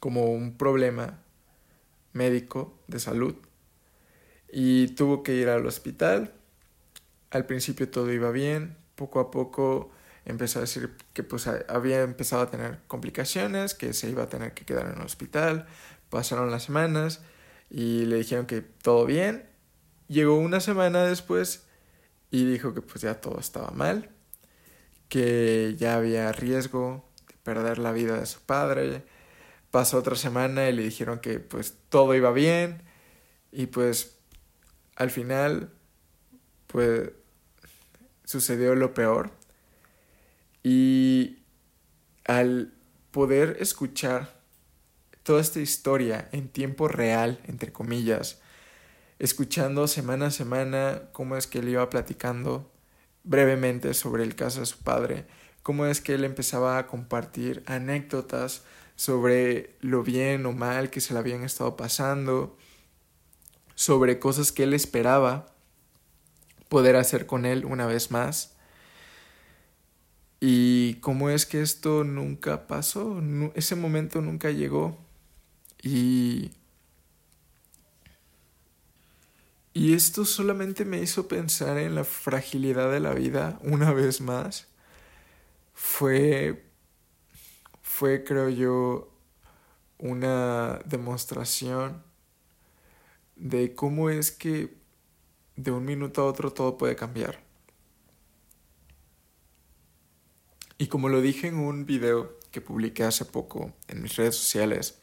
como 0.00 0.24
un 0.24 0.58
problema 0.58 1.22
médico 2.14 2.82
de 2.88 2.98
salud 2.98 3.36
y 4.50 4.88
tuvo 4.88 5.22
que 5.22 5.36
ir 5.36 5.48
al 5.48 5.64
hospital. 5.66 6.34
Al 7.30 7.46
principio 7.46 7.88
todo 7.88 8.12
iba 8.12 8.32
bien, 8.32 8.76
poco 8.96 9.20
a 9.20 9.30
poco 9.30 9.92
empezó 10.24 10.58
a 10.58 10.62
decir 10.62 10.96
que 11.12 11.22
pues 11.22 11.46
había 11.46 12.02
empezado 12.02 12.42
a 12.42 12.50
tener 12.50 12.80
complicaciones, 12.88 13.74
que 13.74 13.92
se 13.92 14.10
iba 14.10 14.24
a 14.24 14.28
tener 14.28 14.52
que 14.52 14.64
quedar 14.64 14.86
en 14.86 14.98
el 14.98 15.06
hospital. 15.06 15.68
Pasaron 16.10 16.50
las 16.50 16.64
semanas 16.64 17.22
y 17.70 18.04
le 18.06 18.16
dijeron 18.16 18.46
que 18.46 18.62
todo 18.62 19.06
bien. 19.06 19.48
Llegó 20.08 20.36
una 20.36 20.58
semana 20.58 21.04
después 21.04 21.68
y 22.32 22.44
dijo 22.46 22.74
que 22.74 22.82
pues 22.82 23.02
ya 23.02 23.20
todo 23.20 23.38
estaba 23.38 23.70
mal 23.70 24.15
que 25.08 25.74
ya 25.78 25.96
había 25.96 26.32
riesgo 26.32 27.08
de 27.28 27.34
perder 27.42 27.78
la 27.78 27.92
vida 27.92 28.18
de 28.18 28.26
su 28.26 28.40
padre. 28.40 29.04
Pasó 29.70 29.98
otra 29.98 30.16
semana 30.16 30.68
y 30.68 30.72
le 30.72 30.82
dijeron 30.82 31.20
que 31.20 31.40
pues 31.40 31.76
todo 31.88 32.14
iba 32.14 32.32
bien 32.32 32.82
y 33.52 33.66
pues 33.66 34.16
al 34.96 35.10
final 35.10 35.70
pues 36.66 37.10
sucedió 38.24 38.74
lo 38.74 38.94
peor 38.94 39.30
y 40.62 41.38
al 42.24 42.72
poder 43.12 43.56
escuchar 43.60 44.36
toda 45.22 45.40
esta 45.40 45.60
historia 45.60 46.28
en 46.32 46.48
tiempo 46.48 46.88
real, 46.88 47.40
entre 47.46 47.72
comillas, 47.72 48.40
escuchando 49.18 49.88
semana 49.88 50.26
a 50.26 50.30
semana 50.30 51.02
cómo 51.12 51.36
es 51.36 51.46
que 51.46 51.60
él 51.60 51.68
iba 51.68 51.88
platicando 51.88 52.70
brevemente 53.26 53.92
sobre 53.92 54.22
el 54.22 54.34
caso 54.34 54.60
de 54.60 54.66
su 54.66 54.78
padre, 54.78 55.26
cómo 55.62 55.84
es 55.84 56.00
que 56.00 56.14
él 56.14 56.24
empezaba 56.24 56.78
a 56.78 56.86
compartir 56.86 57.62
anécdotas 57.66 58.62
sobre 58.94 59.76
lo 59.80 60.02
bien 60.02 60.46
o 60.46 60.52
mal 60.52 60.88
que 60.88 61.02
se 61.02 61.12
le 61.12 61.18
habían 61.18 61.42
estado 61.42 61.76
pasando, 61.76 62.56
sobre 63.74 64.18
cosas 64.18 64.52
que 64.52 64.62
él 64.62 64.72
esperaba 64.72 65.46
poder 66.68 66.96
hacer 66.96 67.26
con 67.26 67.44
él 67.44 67.66
una 67.66 67.86
vez 67.86 68.10
más. 68.10 68.54
Y 70.40 70.94
cómo 71.00 71.28
es 71.28 71.46
que 71.46 71.62
esto 71.62 72.04
nunca 72.04 72.66
pasó, 72.66 73.20
ese 73.54 73.74
momento 73.74 74.20
nunca 74.20 74.50
llegó. 74.50 74.96
Y 75.82 76.52
y 79.76 79.92
esto 79.92 80.24
solamente 80.24 80.86
me 80.86 81.02
hizo 81.02 81.28
pensar 81.28 81.76
en 81.76 81.94
la 81.94 82.04
fragilidad 82.04 82.90
de 82.90 82.98
la 82.98 83.12
vida 83.12 83.58
una 83.62 83.92
vez 83.92 84.22
más. 84.22 84.68
Fue, 85.74 86.64
fue 87.82 88.24
creo 88.24 88.48
yo, 88.48 89.12
una 89.98 90.80
demostración 90.86 92.02
de 93.34 93.74
cómo 93.74 94.08
es 94.08 94.30
que 94.32 94.78
de 95.56 95.72
un 95.72 95.84
minuto 95.84 96.22
a 96.22 96.24
otro 96.24 96.54
todo 96.54 96.78
puede 96.78 96.96
cambiar. 96.96 97.44
Y 100.78 100.86
como 100.86 101.10
lo 101.10 101.20
dije 101.20 101.48
en 101.48 101.58
un 101.58 101.84
video 101.84 102.38
que 102.50 102.62
publiqué 102.62 103.04
hace 103.04 103.26
poco 103.26 103.74
en 103.88 104.00
mis 104.00 104.16
redes 104.16 104.36
sociales, 104.36 105.02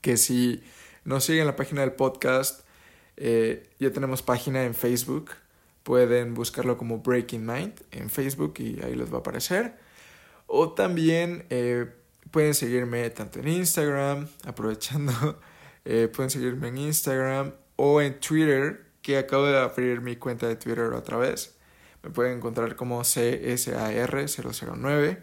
que 0.00 0.16
si 0.16 0.64
no 1.04 1.20
siguen 1.20 1.46
la 1.46 1.54
página 1.54 1.82
del 1.82 1.92
podcast, 1.92 2.61
eh, 3.16 3.68
ya 3.78 3.90
tenemos 3.90 4.22
página 4.22 4.64
en 4.64 4.74
Facebook. 4.74 5.30
Pueden 5.82 6.34
buscarlo 6.34 6.76
como 6.78 6.98
Breaking 6.98 7.44
Mind 7.44 7.72
en 7.90 8.08
Facebook 8.10 8.54
y 8.58 8.80
ahí 8.82 8.94
les 8.94 9.12
va 9.12 9.16
a 9.16 9.20
aparecer. 9.20 9.74
O 10.46 10.72
también 10.72 11.44
eh, 11.50 11.86
pueden 12.30 12.54
seguirme 12.54 13.10
tanto 13.10 13.40
en 13.40 13.48
Instagram, 13.48 14.28
aprovechando, 14.44 15.40
eh, 15.84 16.08
pueden 16.14 16.30
seguirme 16.30 16.68
en 16.68 16.78
Instagram 16.78 17.52
o 17.76 18.00
en 18.00 18.20
Twitter, 18.20 18.86
que 19.02 19.18
acabo 19.18 19.46
de 19.46 19.58
abrir 19.58 20.00
mi 20.00 20.14
cuenta 20.16 20.46
de 20.46 20.54
Twitter 20.56 20.92
otra 20.92 21.16
vez. 21.16 21.56
Me 22.02 22.10
pueden 22.10 22.36
encontrar 22.36 22.76
como 22.76 23.00
CSAR009. 23.02 25.18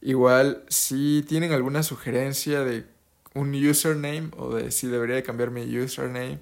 Igual, 0.00 0.64
si 0.68 1.24
tienen 1.26 1.52
alguna 1.52 1.82
sugerencia 1.82 2.62
de 2.64 2.84
un 3.34 3.54
username 3.54 4.30
o 4.36 4.54
de 4.54 4.70
si 4.70 4.86
debería 4.86 5.22
cambiar 5.22 5.50
mi 5.50 5.78
username, 5.78 6.38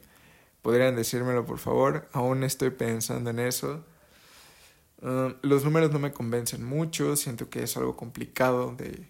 podrían 0.67 0.97
decírmelo 0.97 1.47
por 1.47 1.61
favor. 1.61 2.09
Aún 2.13 2.43
estoy 2.43 2.71
pensando 2.71 3.31
en 3.31 3.39
eso. 3.39 3.85
Um, 5.01 5.35
los 5.43 5.63
números 5.63 5.93
no 5.93 6.01
me 6.01 6.13
convencen 6.13 6.65
mucho, 6.65 7.15
siento 7.15 7.49
que 7.49 7.63
es 7.63 7.77
algo 7.77 7.97
complicado 7.97 8.75
de, 8.75 9.09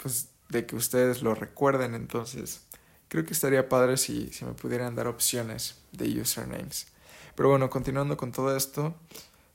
pues, 0.00 0.28
de 0.48 0.64
que 0.64 0.76
ustedes 0.76 1.22
lo 1.22 1.34
recuerden, 1.34 1.96
entonces 1.96 2.60
creo 3.08 3.24
que 3.24 3.32
estaría 3.32 3.68
padre 3.68 3.96
si, 3.96 4.28
si 4.32 4.44
me 4.44 4.52
pudieran 4.52 4.94
dar 4.94 5.08
opciones 5.08 5.82
de 5.90 6.20
usernames. 6.20 6.86
Pero 7.34 7.48
bueno, 7.48 7.68
continuando 7.68 8.16
con 8.16 8.30
todo 8.30 8.56
esto, 8.56 8.94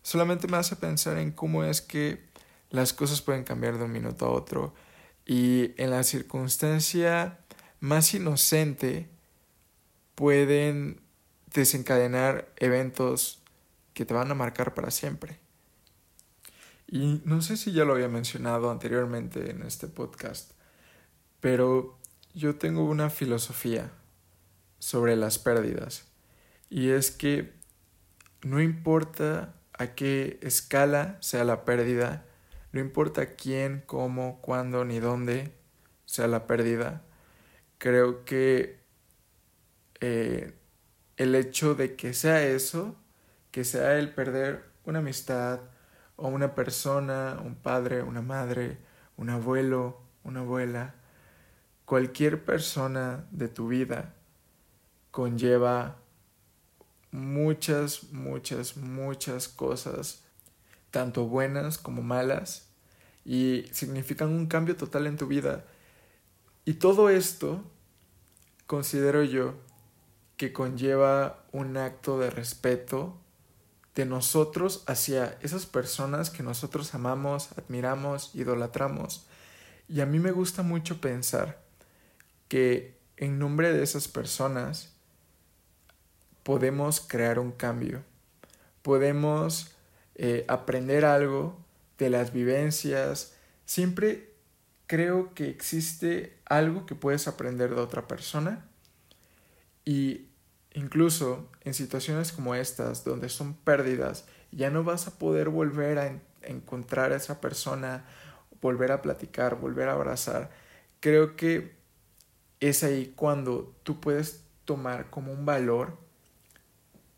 solamente 0.03 0.49
me 0.49 0.57
hace 0.57 0.75
pensar 0.75 1.17
en 1.17 1.31
cómo 1.31 1.63
es 1.63 1.79
que 1.79 2.25
las 2.71 2.91
cosas 2.91 3.21
pueden 3.21 3.45
cambiar 3.45 3.77
de 3.77 3.85
un 3.85 3.93
minuto 3.93 4.25
a 4.25 4.31
otro 4.31 4.73
y 5.25 5.81
en 5.81 5.91
la 5.91 6.03
circunstancia 6.03 7.39
más 7.79 8.13
inocente 8.13 9.07
pueden 10.15 10.99
desencadenar 11.53 12.51
eventos 12.57 13.41
que 13.93 14.05
te 14.05 14.13
van 14.13 14.31
a 14.31 14.35
marcar 14.35 14.73
para 14.73 14.91
siempre. 14.91 15.39
Y 16.87 17.21
no 17.25 17.41
sé 17.41 17.57
si 17.57 17.71
ya 17.71 17.85
lo 17.85 17.93
había 17.93 18.09
mencionado 18.09 18.69
anteriormente 18.69 19.51
en 19.51 19.63
este 19.63 19.87
podcast, 19.87 20.51
pero 21.39 21.97
yo 22.33 22.55
tengo 22.55 22.83
una 22.83 23.09
filosofía 23.09 23.91
sobre 24.79 25.15
las 25.15 25.39
pérdidas 25.39 26.05
y 26.69 26.89
es 26.89 27.11
que 27.11 27.53
no 28.41 28.61
importa 28.61 29.53
a 29.73 29.87
qué 29.87 30.39
escala 30.41 31.17
sea 31.21 31.43
la 31.43 31.65
pérdida, 31.65 32.25
no 32.71 32.79
importa 32.79 33.35
quién, 33.35 33.83
cómo, 33.85 34.39
cuándo 34.41 34.85
ni 34.85 34.99
dónde 34.99 35.51
sea 36.05 36.27
la 36.27 36.47
pérdida, 36.47 37.03
creo 37.77 38.25
que 38.25 38.79
eh, 40.01 40.53
el 41.21 41.35
hecho 41.35 41.75
de 41.75 41.95
que 41.95 42.15
sea 42.15 42.41
eso, 42.47 42.95
que 43.51 43.63
sea 43.63 43.99
el 43.99 44.11
perder 44.11 44.65
una 44.85 44.99
amistad 44.99 45.59
o 46.15 46.27
una 46.29 46.55
persona, 46.55 47.39
un 47.45 47.53
padre, 47.53 48.01
una 48.01 48.23
madre, 48.23 48.79
un 49.17 49.29
abuelo, 49.29 50.01
una 50.23 50.39
abuela, 50.39 50.95
cualquier 51.85 52.43
persona 52.43 53.27
de 53.29 53.47
tu 53.49 53.67
vida 53.67 54.15
conlleva 55.11 55.97
muchas, 57.11 58.11
muchas, 58.11 58.77
muchas 58.77 59.47
cosas, 59.47 60.23
tanto 60.89 61.27
buenas 61.27 61.77
como 61.77 62.01
malas, 62.01 62.67
y 63.23 63.65
significan 63.71 64.29
un 64.29 64.47
cambio 64.47 64.75
total 64.75 65.05
en 65.05 65.17
tu 65.17 65.27
vida. 65.27 65.65
Y 66.65 66.75
todo 66.75 67.11
esto, 67.11 67.63
considero 68.65 69.23
yo, 69.23 69.53
que 70.41 70.53
conlleva 70.53 71.45
un 71.51 71.77
acto 71.77 72.17
de 72.17 72.31
respeto 72.31 73.15
de 73.93 74.07
nosotros 74.07 74.83
hacia 74.87 75.37
esas 75.43 75.67
personas 75.67 76.31
que 76.31 76.41
nosotros 76.41 76.95
amamos, 76.95 77.51
admiramos, 77.59 78.33
idolatramos. 78.33 79.27
Y 79.87 80.01
a 80.01 80.07
mí 80.07 80.17
me 80.17 80.31
gusta 80.31 80.63
mucho 80.63 80.99
pensar 80.99 81.61
que 82.47 82.97
en 83.17 83.37
nombre 83.37 83.71
de 83.71 83.83
esas 83.83 84.07
personas 84.07 84.91
podemos 86.41 87.01
crear 87.01 87.37
un 87.37 87.51
cambio, 87.51 88.03
podemos 88.81 89.75
eh, 90.15 90.43
aprender 90.47 91.05
algo 91.05 91.55
de 91.99 92.09
las 92.09 92.33
vivencias. 92.33 93.35
Siempre 93.65 94.33
creo 94.87 95.35
que 95.35 95.49
existe 95.49 96.39
algo 96.45 96.87
que 96.87 96.95
puedes 96.95 97.27
aprender 97.27 97.75
de 97.75 97.81
otra 97.81 98.07
persona 98.07 98.65
y 99.85 100.30
Incluso 100.73 101.49
en 101.61 101.73
situaciones 101.73 102.31
como 102.31 102.55
estas, 102.55 103.03
donde 103.03 103.29
son 103.29 103.53
pérdidas, 103.53 104.25
ya 104.51 104.69
no 104.69 104.83
vas 104.83 105.07
a 105.07 105.17
poder 105.17 105.49
volver 105.49 105.99
a 105.99 106.21
encontrar 106.43 107.11
a 107.11 107.17
esa 107.17 107.41
persona, 107.41 108.05
volver 108.61 108.91
a 108.91 109.01
platicar, 109.01 109.55
volver 109.55 109.89
a 109.89 109.93
abrazar. 109.93 110.49
Creo 110.99 111.35
que 111.35 111.75
es 112.59 112.83
ahí 112.83 113.13
cuando 113.15 113.75
tú 113.83 113.99
puedes 113.99 114.43
tomar 114.65 115.09
como 115.09 115.33
un 115.33 115.45
valor 115.45 115.97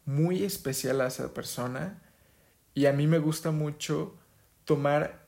muy 0.06 0.44
especial 0.44 1.02
a 1.02 1.08
esa 1.08 1.34
persona 1.34 2.02
y 2.74 2.88
a 2.88 2.94
mí 2.94 3.08
me 3.08 3.20
gusta 3.20 3.52
mucho 3.52 4.16
tomar 4.66 5.28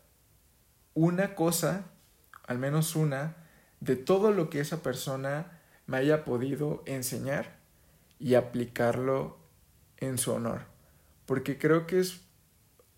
una 0.93 1.35
cosa, 1.35 1.85
al 2.47 2.57
menos 2.57 2.95
una, 2.95 3.35
de 3.81 3.95
todo 3.95 4.31
lo 4.31 4.49
que 4.49 4.61
esa 4.61 4.81
persona 4.81 5.61
me 5.85 5.97
haya 5.97 6.25
podido 6.25 6.81
enseñar 6.85 7.64
y 8.19 8.35
aplicarlo 8.35 9.37
en 9.97 10.17
su 10.17 10.31
honor. 10.31 10.61
Porque 11.25 11.57
creo 11.57 11.87
que 11.87 11.99
es 11.99 12.21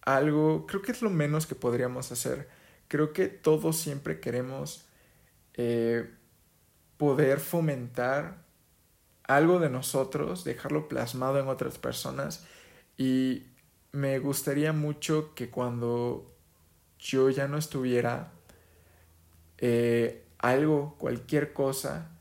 algo, 0.01 0.65
creo 0.67 0.81
que 0.81 0.91
es 0.91 1.01
lo 1.01 1.09
menos 1.09 1.47
que 1.47 1.55
podríamos 1.55 2.11
hacer. 2.11 2.49
Creo 2.87 3.13
que 3.13 3.27
todos 3.27 3.77
siempre 3.77 4.19
queremos 4.19 4.87
eh, 5.53 6.09
poder 6.97 7.39
fomentar 7.39 8.45
algo 9.23 9.59
de 9.59 9.69
nosotros, 9.69 10.43
dejarlo 10.43 10.87
plasmado 10.87 11.39
en 11.39 11.47
otras 11.47 11.77
personas 11.77 12.45
y 12.97 13.43
me 13.91 14.19
gustaría 14.19 14.73
mucho 14.73 15.33
que 15.35 15.49
cuando 15.49 16.33
yo 16.99 17.29
ya 17.29 17.47
no 17.47 17.57
estuviera, 17.57 18.31
eh, 19.57 20.25
algo, 20.37 20.95
cualquier 20.97 21.53
cosa 21.53 22.11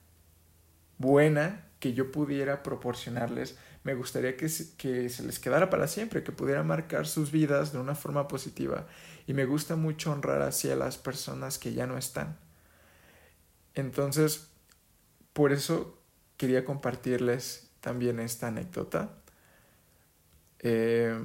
buena 0.98 1.65
que 1.80 1.92
yo 1.92 2.10
pudiera 2.10 2.62
proporcionarles, 2.62 3.56
me 3.84 3.94
gustaría 3.94 4.36
que, 4.36 4.50
que 4.76 5.08
se 5.08 5.22
les 5.22 5.38
quedara 5.38 5.70
para 5.70 5.86
siempre, 5.86 6.22
que 6.22 6.32
pudiera 6.32 6.62
marcar 6.62 7.06
sus 7.06 7.30
vidas 7.30 7.72
de 7.72 7.78
una 7.78 7.94
forma 7.94 8.28
positiva. 8.28 8.86
Y 9.26 9.34
me 9.34 9.44
gusta 9.44 9.76
mucho 9.76 10.12
honrar 10.12 10.42
así 10.42 10.70
a 10.70 10.76
las 10.76 10.96
personas 10.98 11.58
que 11.58 11.74
ya 11.74 11.86
no 11.86 11.98
están. 11.98 12.38
Entonces, 13.74 14.48
por 15.32 15.52
eso 15.52 16.02
quería 16.36 16.64
compartirles 16.64 17.70
también 17.80 18.20
esta 18.20 18.48
anécdota. 18.48 19.10
Eh, 20.60 21.16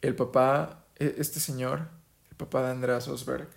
el 0.00 0.14
papá, 0.14 0.86
e, 0.96 1.16
este 1.18 1.40
señor, 1.40 1.88
el 2.30 2.36
papá 2.36 2.62
de 2.62 2.70
Andreas 2.70 3.08
Osberg, 3.08 3.48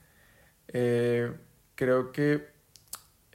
eh, 0.70 1.34
creo 1.76 2.12
que 2.12 2.50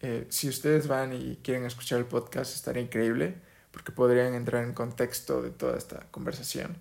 eh, 0.03 0.27
si 0.29 0.49
ustedes 0.49 0.89
van 0.89 1.13
y 1.13 1.37
quieren 1.43 1.65
escuchar 1.65 1.99
el 1.99 2.07
podcast, 2.07 2.55
estaría 2.55 2.83
increíble, 2.83 3.35
porque 3.71 3.93
podrían 3.93 4.35
entrar 4.35 4.65
en 4.65 4.75
contexto 4.75 5.43
de 5.43 5.51
toda 5.51 5.77
esta 5.77 6.11
conversación. 6.11 6.77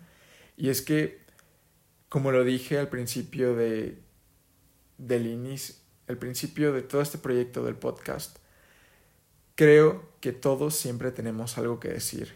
Y 0.57 0.69
es 0.69 0.81
que, 0.81 1.21
como 2.09 2.31
lo 2.31 2.43
dije 2.43 2.77
al 2.77 2.89
principio 2.89 3.55
de, 3.55 4.01
del 4.97 5.27
inicio, 5.27 5.75
al 6.07 6.17
principio 6.17 6.71
de 6.71 6.81
todo 6.81 7.01
este 7.01 7.17
proyecto 7.17 7.63
del 7.63 7.75
podcast, 7.75 8.37
creo 9.55 10.09
que 10.19 10.31
todos 10.31 10.75
siempre 10.75 11.11
tenemos 11.11 11.57
algo 11.57 11.79
que 11.79 11.89
decir. 11.89 12.33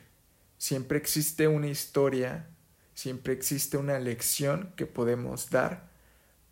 Siempre 0.57 0.97
existe 0.97 1.47
una 1.47 1.67
historia, 1.67 2.49
siempre 2.93 3.33
existe 3.33 3.77
una 3.77 3.99
lección 3.99 4.73
que 4.75 4.85
podemos 4.85 5.49
dar 5.49 5.89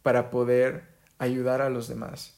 para 0.03 0.29
poder 0.29 0.85
ayudar 1.17 1.61
a 1.61 1.69
los 1.69 1.87
demás. 1.87 2.36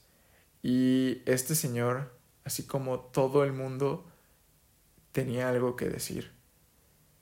Y 0.61 1.21
este 1.25 1.55
señor, 1.55 2.11
así 2.43 2.63
como 2.63 2.99
todo 2.99 3.43
el 3.43 3.53
mundo, 3.53 4.05
tenía 5.11 5.49
algo 5.49 5.75
que 5.75 5.89
decir. 5.89 6.31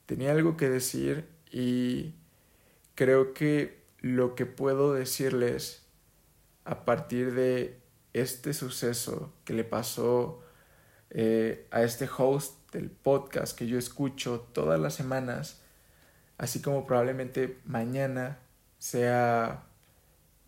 Tenía 0.05 0.31
algo 0.31 0.57
que 0.57 0.69
decir 0.69 1.27
y 1.51 2.15
creo 2.95 3.33
que 3.33 3.83
lo 3.99 4.35
que 4.35 4.45
puedo 4.45 4.93
decirles 4.93 5.83
a 6.65 6.85
partir 6.85 7.33
de 7.33 7.79
este 8.13 8.53
suceso 8.53 9.33
que 9.43 9.53
le 9.53 9.63
pasó 9.63 10.41
eh, 11.09 11.67
a 11.71 11.83
este 11.83 12.09
host 12.17 12.71
del 12.71 12.89
podcast 12.89 13.57
que 13.57 13.67
yo 13.67 13.77
escucho 13.77 14.47
todas 14.53 14.79
las 14.79 14.93
semanas, 14.93 15.61
así 16.37 16.61
como 16.61 16.85
probablemente 16.85 17.59
mañana 17.65 18.39
sea 18.77 19.63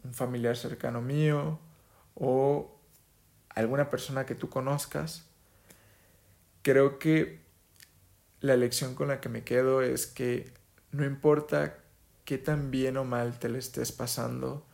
un 0.04 0.14
familiar 0.14 0.58
cercano 0.58 1.02
mío 1.02 1.60
o 2.16 2.79
alguna 3.60 3.90
persona 3.90 4.26
que 4.26 4.36
tú 4.36 4.50
conozcas, 4.50 5.28
creo 6.62 7.00
que 7.00 7.42
la 8.42 8.56
lección 8.56 8.96
con 8.96 9.08
la 9.10 9.20
que 9.20 9.30
me 9.30 9.44
quedo 9.44 9.82
es 9.82 10.08
que 10.08 10.54
no 10.92 11.06
importa 11.06 11.78
qué 12.26 12.38
tan 12.38 12.72
bien 12.72 12.98
o 12.98 13.04
mal 13.04 13.40
te 13.40 13.50
le 13.50 13.60
estés 13.60 13.92
pasando, 13.92 14.66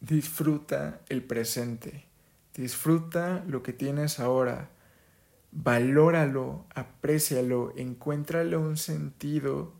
disfruta 0.00 1.00
el 1.08 1.24
presente, 1.24 2.06
disfruta 2.54 3.42
lo 3.46 3.62
que 3.62 3.72
tienes 3.72 4.20
ahora, 4.20 4.70
valóralo, 5.52 6.66
aprécialo, 6.74 7.72
encuéntrale 7.76 8.56
un 8.56 8.76
sentido 8.76 9.72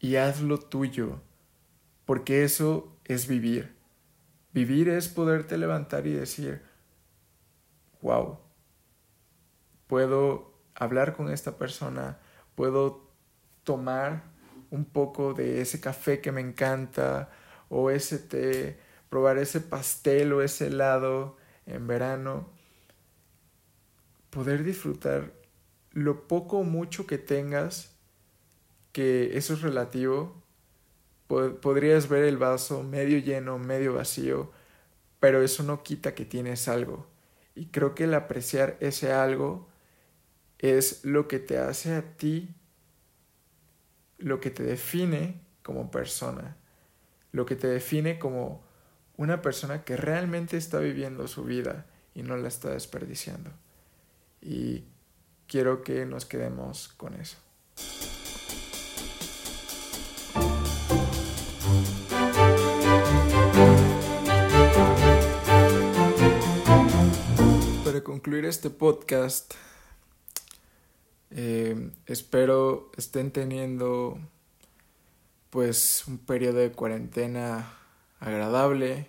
y 0.00 0.16
hazlo 0.16 0.58
tuyo, 0.58 1.20
porque 2.04 2.44
eso 2.44 2.92
es 3.04 3.28
vivir. 3.28 3.75
Vivir 4.56 4.88
es 4.88 5.08
poderte 5.08 5.58
levantar 5.58 6.06
y 6.06 6.14
decir, 6.14 6.62
wow, 8.00 8.38
puedo 9.86 10.54
hablar 10.74 11.14
con 11.14 11.30
esta 11.30 11.58
persona, 11.58 12.20
puedo 12.54 13.10
tomar 13.64 14.22
un 14.70 14.86
poco 14.86 15.34
de 15.34 15.60
ese 15.60 15.78
café 15.78 16.22
que 16.22 16.32
me 16.32 16.40
encanta 16.40 17.28
o 17.68 17.90
ese 17.90 18.18
té, 18.18 18.80
probar 19.10 19.36
ese 19.36 19.60
pastel 19.60 20.32
o 20.32 20.40
ese 20.40 20.68
helado 20.68 21.36
en 21.66 21.86
verano, 21.86 22.48
poder 24.30 24.64
disfrutar 24.64 25.34
lo 25.92 26.26
poco 26.26 26.60
o 26.60 26.64
mucho 26.64 27.06
que 27.06 27.18
tengas, 27.18 27.94
que 28.92 29.36
eso 29.36 29.52
es 29.52 29.60
relativo, 29.60 30.45
podrías 31.26 32.08
ver 32.08 32.24
el 32.24 32.38
vaso 32.38 32.82
medio 32.82 33.18
lleno, 33.18 33.58
medio 33.58 33.94
vacío, 33.94 34.52
pero 35.20 35.42
eso 35.42 35.62
no 35.62 35.82
quita 35.82 36.14
que 36.14 36.24
tienes 36.24 36.68
algo. 36.68 37.06
Y 37.54 37.66
creo 37.66 37.94
que 37.94 38.04
el 38.04 38.14
apreciar 38.14 38.76
ese 38.80 39.12
algo 39.12 39.68
es 40.58 41.04
lo 41.04 41.28
que 41.28 41.38
te 41.38 41.58
hace 41.58 41.94
a 41.94 42.16
ti, 42.16 42.54
lo 44.18 44.40
que 44.40 44.50
te 44.50 44.62
define 44.62 45.40
como 45.62 45.90
persona, 45.90 46.56
lo 47.32 47.44
que 47.46 47.56
te 47.56 47.66
define 47.66 48.18
como 48.18 48.64
una 49.16 49.42
persona 49.42 49.84
que 49.84 49.96
realmente 49.96 50.56
está 50.56 50.78
viviendo 50.78 51.26
su 51.26 51.44
vida 51.44 51.86
y 52.14 52.22
no 52.22 52.36
la 52.36 52.48
está 52.48 52.70
desperdiciando. 52.70 53.50
Y 54.40 54.84
quiero 55.46 55.82
que 55.82 56.06
nos 56.06 56.24
quedemos 56.24 56.88
con 56.88 57.14
eso. 57.14 57.38
Concluir 68.02 68.44
este 68.44 68.70
podcast, 68.70 69.54
eh, 71.30 71.90
espero 72.06 72.90
estén 72.96 73.30
teniendo 73.30 74.18
pues 75.50 76.04
un 76.06 76.18
periodo 76.18 76.58
de 76.58 76.72
cuarentena 76.72 77.72
agradable. 78.20 79.08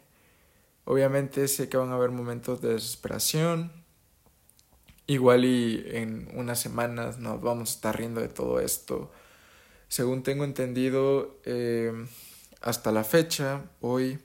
Obviamente 0.85 1.47
sé 1.47 1.69
que 1.69 1.77
van 1.77 1.91
a 1.91 1.95
haber 1.95 2.11
momentos 2.11 2.61
de 2.61 2.73
desesperación. 2.73 3.71
Igual 5.07 5.45
y 5.45 5.83
en 5.87 6.29
unas 6.33 6.59
semanas 6.59 7.17
nos 7.17 7.41
vamos 7.41 7.69
a 7.69 7.73
estar 7.73 7.97
riendo 7.97 8.21
de 8.21 8.29
todo 8.29 8.59
esto. 8.59 9.11
Según 9.87 10.23
tengo 10.23 10.43
entendido, 10.43 11.39
eh, 11.45 11.93
hasta 12.61 12.91
la 12.91 13.03
fecha, 13.03 13.69
hoy, 13.79 14.19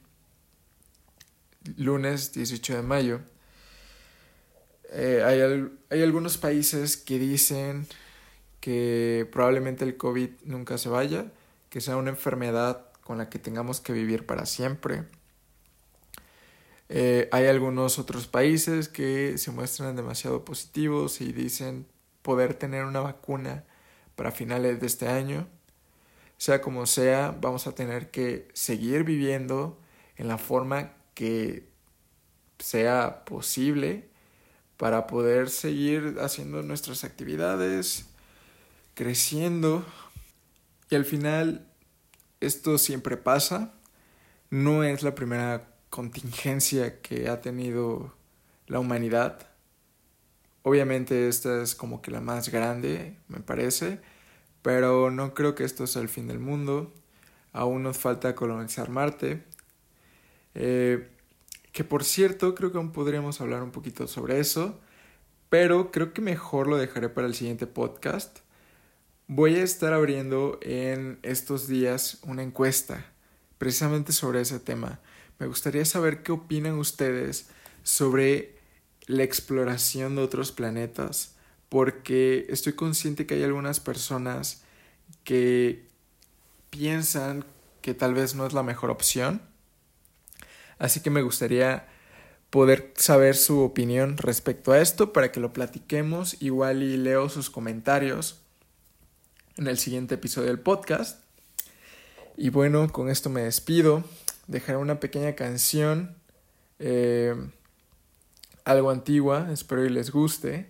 lunes 1.77 2.33
18 2.33 2.77
de 2.77 2.83
mayo, 2.83 3.21
hay, 5.23 5.69
hay 5.91 6.03
algunos 6.03 6.39
países 6.39 6.97
que 6.97 7.19
dicen 7.19 7.87
que 8.61 9.29
probablemente 9.33 9.85
el 9.85 9.97
COVID 9.97 10.31
nunca 10.45 10.79
se 10.79 10.89
vaya, 10.89 11.33
que 11.69 11.81
sea 11.81 11.97
una 11.97 12.11
enfermedad 12.11 12.87
con 13.03 13.19
la 13.19 13.29
que 13.29 13.39
tengamos 13.39 13.81
que 13.81 13.93
vivir 13.93 14.25
para 14.25 14.47
siempre. 14.47 15.05
Eh, 16.89 17.29
hay 17.33 17.47
algunos 17.47 17.99
otros 17.99 18.27
países 18.27 18.89
que 18.89 19.39
se 19.39 19.51
muestran 19.51 19.97
demasiado 19.97 20.45
positivos 20.45 21.21
y 21.21 21.33
dicen 21.33 21.87
poder 22.23 22.55
tener 22.55 22.85
una 22.85 23.01
vacuna 23.01 23.65
para 24.15 24.31
finales 24.31 24.79
de 24.79 24.87
este 24.87 25.09
año. 25.09 25.49
Sea 26.37 26.61
como 26.61 26.87
sea, 26.87 27.37
vamos 27.41 27.67
a 27.67 27.75
tener 27.75 28.11
que 28.11 28.49
seguir 28.53 29.05
viviendo 29.05 29.81
en 30.17 30.29
la 30.29 30.39
forma 30.39 30.93
que 31.15 31.69
sea 32.59 33.25
posible 33.25 34.12
para 34.83 35.07
poder 35.07 35.49
seguir 35.49 36.17
haciendo 36.21 36.61
nuestras 36.65 37.05
actividades, 37.05 38.07
creciendo. 38.95 39.87
Y 40.91 40.97
al 40.97 41.05
final, 41.05 41.65
esto 42.41 42.77
siempre 42.79 43.17
pasa. 43.17 43.75
No 44.51 44.83
es 44.83 45.05
la 45.05 45.15
primera 45.15 45.69
contingencia 45.89 47.01
que 47.01 47.29
ha 47.29 47.41
tenido 47.41 48.13
la 48.67 48.81
humanidad. 48.81 49.47
Obviamente 50.65 51.29
esta 51.29 51.63
es 51.63 51.77
como 51.77 52.03
que 52.03 52.11
la 52.11 52.21
más 52.21 52.49
grande, 52.49 53.17
me 53.29 53.39
parece, 53.39 54.01
pero 54.63 55.13
no 55.13 55.33
creo 55.33 55.55
que 55.55 55.63
esto 55.63 55.87
sea 55.87 56.03
el 56.03 56.09
fin 56.09 56.27
del 56.27 56.41
mundo. 56.41 56.93
Aún 57.53 57.85
nos 57.85 57.99
falta 57.99 58.35
colonizar 58.35 58.91
Marte. 58.91 59.45
Eh, 60.57 61.09
que 61.73 61.85
por 61.85 62.05
cierto, 62.05 62.55
creo 62.55 62.71
que 62.71 62.79
aún 62.79 62.93
podríamos 62.93 63.41
hablar 63.41 63.63
un 63.63 63.73
poquito 63.73 64.07
sobre 64.07 64.39
eso, 64.39 64.79
pero 65.49 65.91
creo 65.91 66.13
que 66.13 66.21
mejor 66.21 66.69
lo 66.69 66.77
dejaré 66.77 67.09
para 67.09 67.27
el 67.27 67.35
siguiente 67.35 67.67
podcast. 67.67 68.41
Voy 69.27 69.57
a 69.57 69.63
estar 69.63 69.95
abriendo 69.95 70.59
en 70.63 71.19
estos 71.23 71.67
días 71.67 72.19
una 72.25 72.43
encuesta 72.43 73.07
precisamente 73.57 74.13
sobre 74.13 74.43
ese 74.43 74.61
tema. 74.61 75.01
Me 75.39 75.47
gustaría 75.47 75.85
saber 75.85 76.23
qué 76.23 76.33
opinan 76.33 76.75
ustedes 76.79 77.49
sobre 77.83 78.57
la 79.07 79.23
exploración 79.23 80.15
de 80.15 80.23
otros 80.23 80.53
planetas, 80.53 81.37
porque 81.69 82.47
estoy 82.51 82.75
consciente 82.75 83.27
que 83.27 83.35
hay 83.35 83.45
algunas 83.45 83.81
personas 83.81 84.63
que 85.25 85.87
piensan 86.69 87.45
que 87.81 87.95
tal 87.95 88.15
vez 88.15 88.35
no 88.35 88.47
es 88.47 88.53
la 88.53 88.63
mejor 88.63 88.91
opción 88.91 89.52
Así 90.83 90.99
que 90.99 91.11
me 91.11 91.23
gustaría 91.23 91.87
poder 92.51 92.93
saber 92.97 93.37
su 93.37 93.61
opinión 93.61 94.19
respecto 94.19 94.73
a 94.73 94.81
esto 94.81 95.13
para 95.13 95.31
que 95.31 95.39
lo 95.39 95.53
platiquemos. 95.53 96.43
Igual 96.43 96.83
y 96.83 96.97
leo 96.97 97.29
sus 97.29 97.51
comentarios 97.51 98.41
en 99.59 99.69
el 99.69 99.79
siguiente 99.79 100.17
episodio 100.17 100.49
del 100.49 100.59
podcast. 100.59 101.23
Y 102.37 102.51
bueno, 102.51 102.91
con 102.91 103.11
esto 103.11 103.31
me 103.31 103.43
despido. 103.43 104.03
Dejaré 104.49 104.77
una 104.77 104.99
pequeña 104.99 105.37
canción, 105.37 106.17
eh, 106.81 107.37
algo 108.65 108.91
antigua, 108.91 109.51
espero 109.53 109.85
y 109.85 109.89
les 109.89 110.11
guste. 110.11 110.67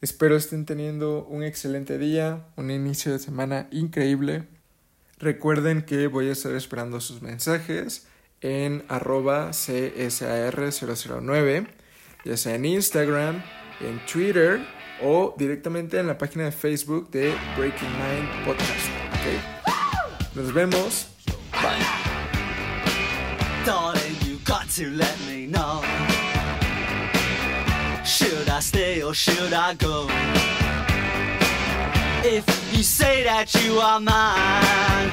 Espero 0.00 0.34
estén 0.34 0.66
teniendo 0.66 1.24
un 1.24 1.44
excelente 1.44 1.98
día, 1.98 2.48
un 2.56 2.72
inicio 2.72 3.12
de 3.12 3.20
semana 3.20 3.68
increíble. 3.70 4.48
Recuerden 5.18 5.82
que 5.82 6.08
voy 6.08 6.30
a 6.30 6.32
estar 6.32 6.52
esperando 6.56 7.00
sus 7.00 7.22
mensajes 7.22 8.08
en 8.46 8.84
arroba 8.88 9.50
CSAR009, 9.50 11.66
ya 12.24 12.36
sea 12.36 12.54
en 12.54 12.64
Instagram, 12.64 13.42
en 13.80 13.98
Twitter 14.06 14.64
o 15.02 15.34
directamente 15.36 15.98
en 15.98 16.06
la 16.06 16.16
página 16.16 16.44
de 16.44 16.52
Facebook 16.52 17.10
de 17.10 17.34
Breaking 17.56 17.88
Mind 17.88 18.44
Podcast. 18.44 18.86
Nos 20.34 20.54
vemos. 20.54 21.08
Bye. 21.52 21.84
If 32.24 32.44
you 32.72 32.82
say 32.82 33.22
that 33.22 33.54
you 33.64 33.78
are 33.78 34.00
mine, 34.00 35.12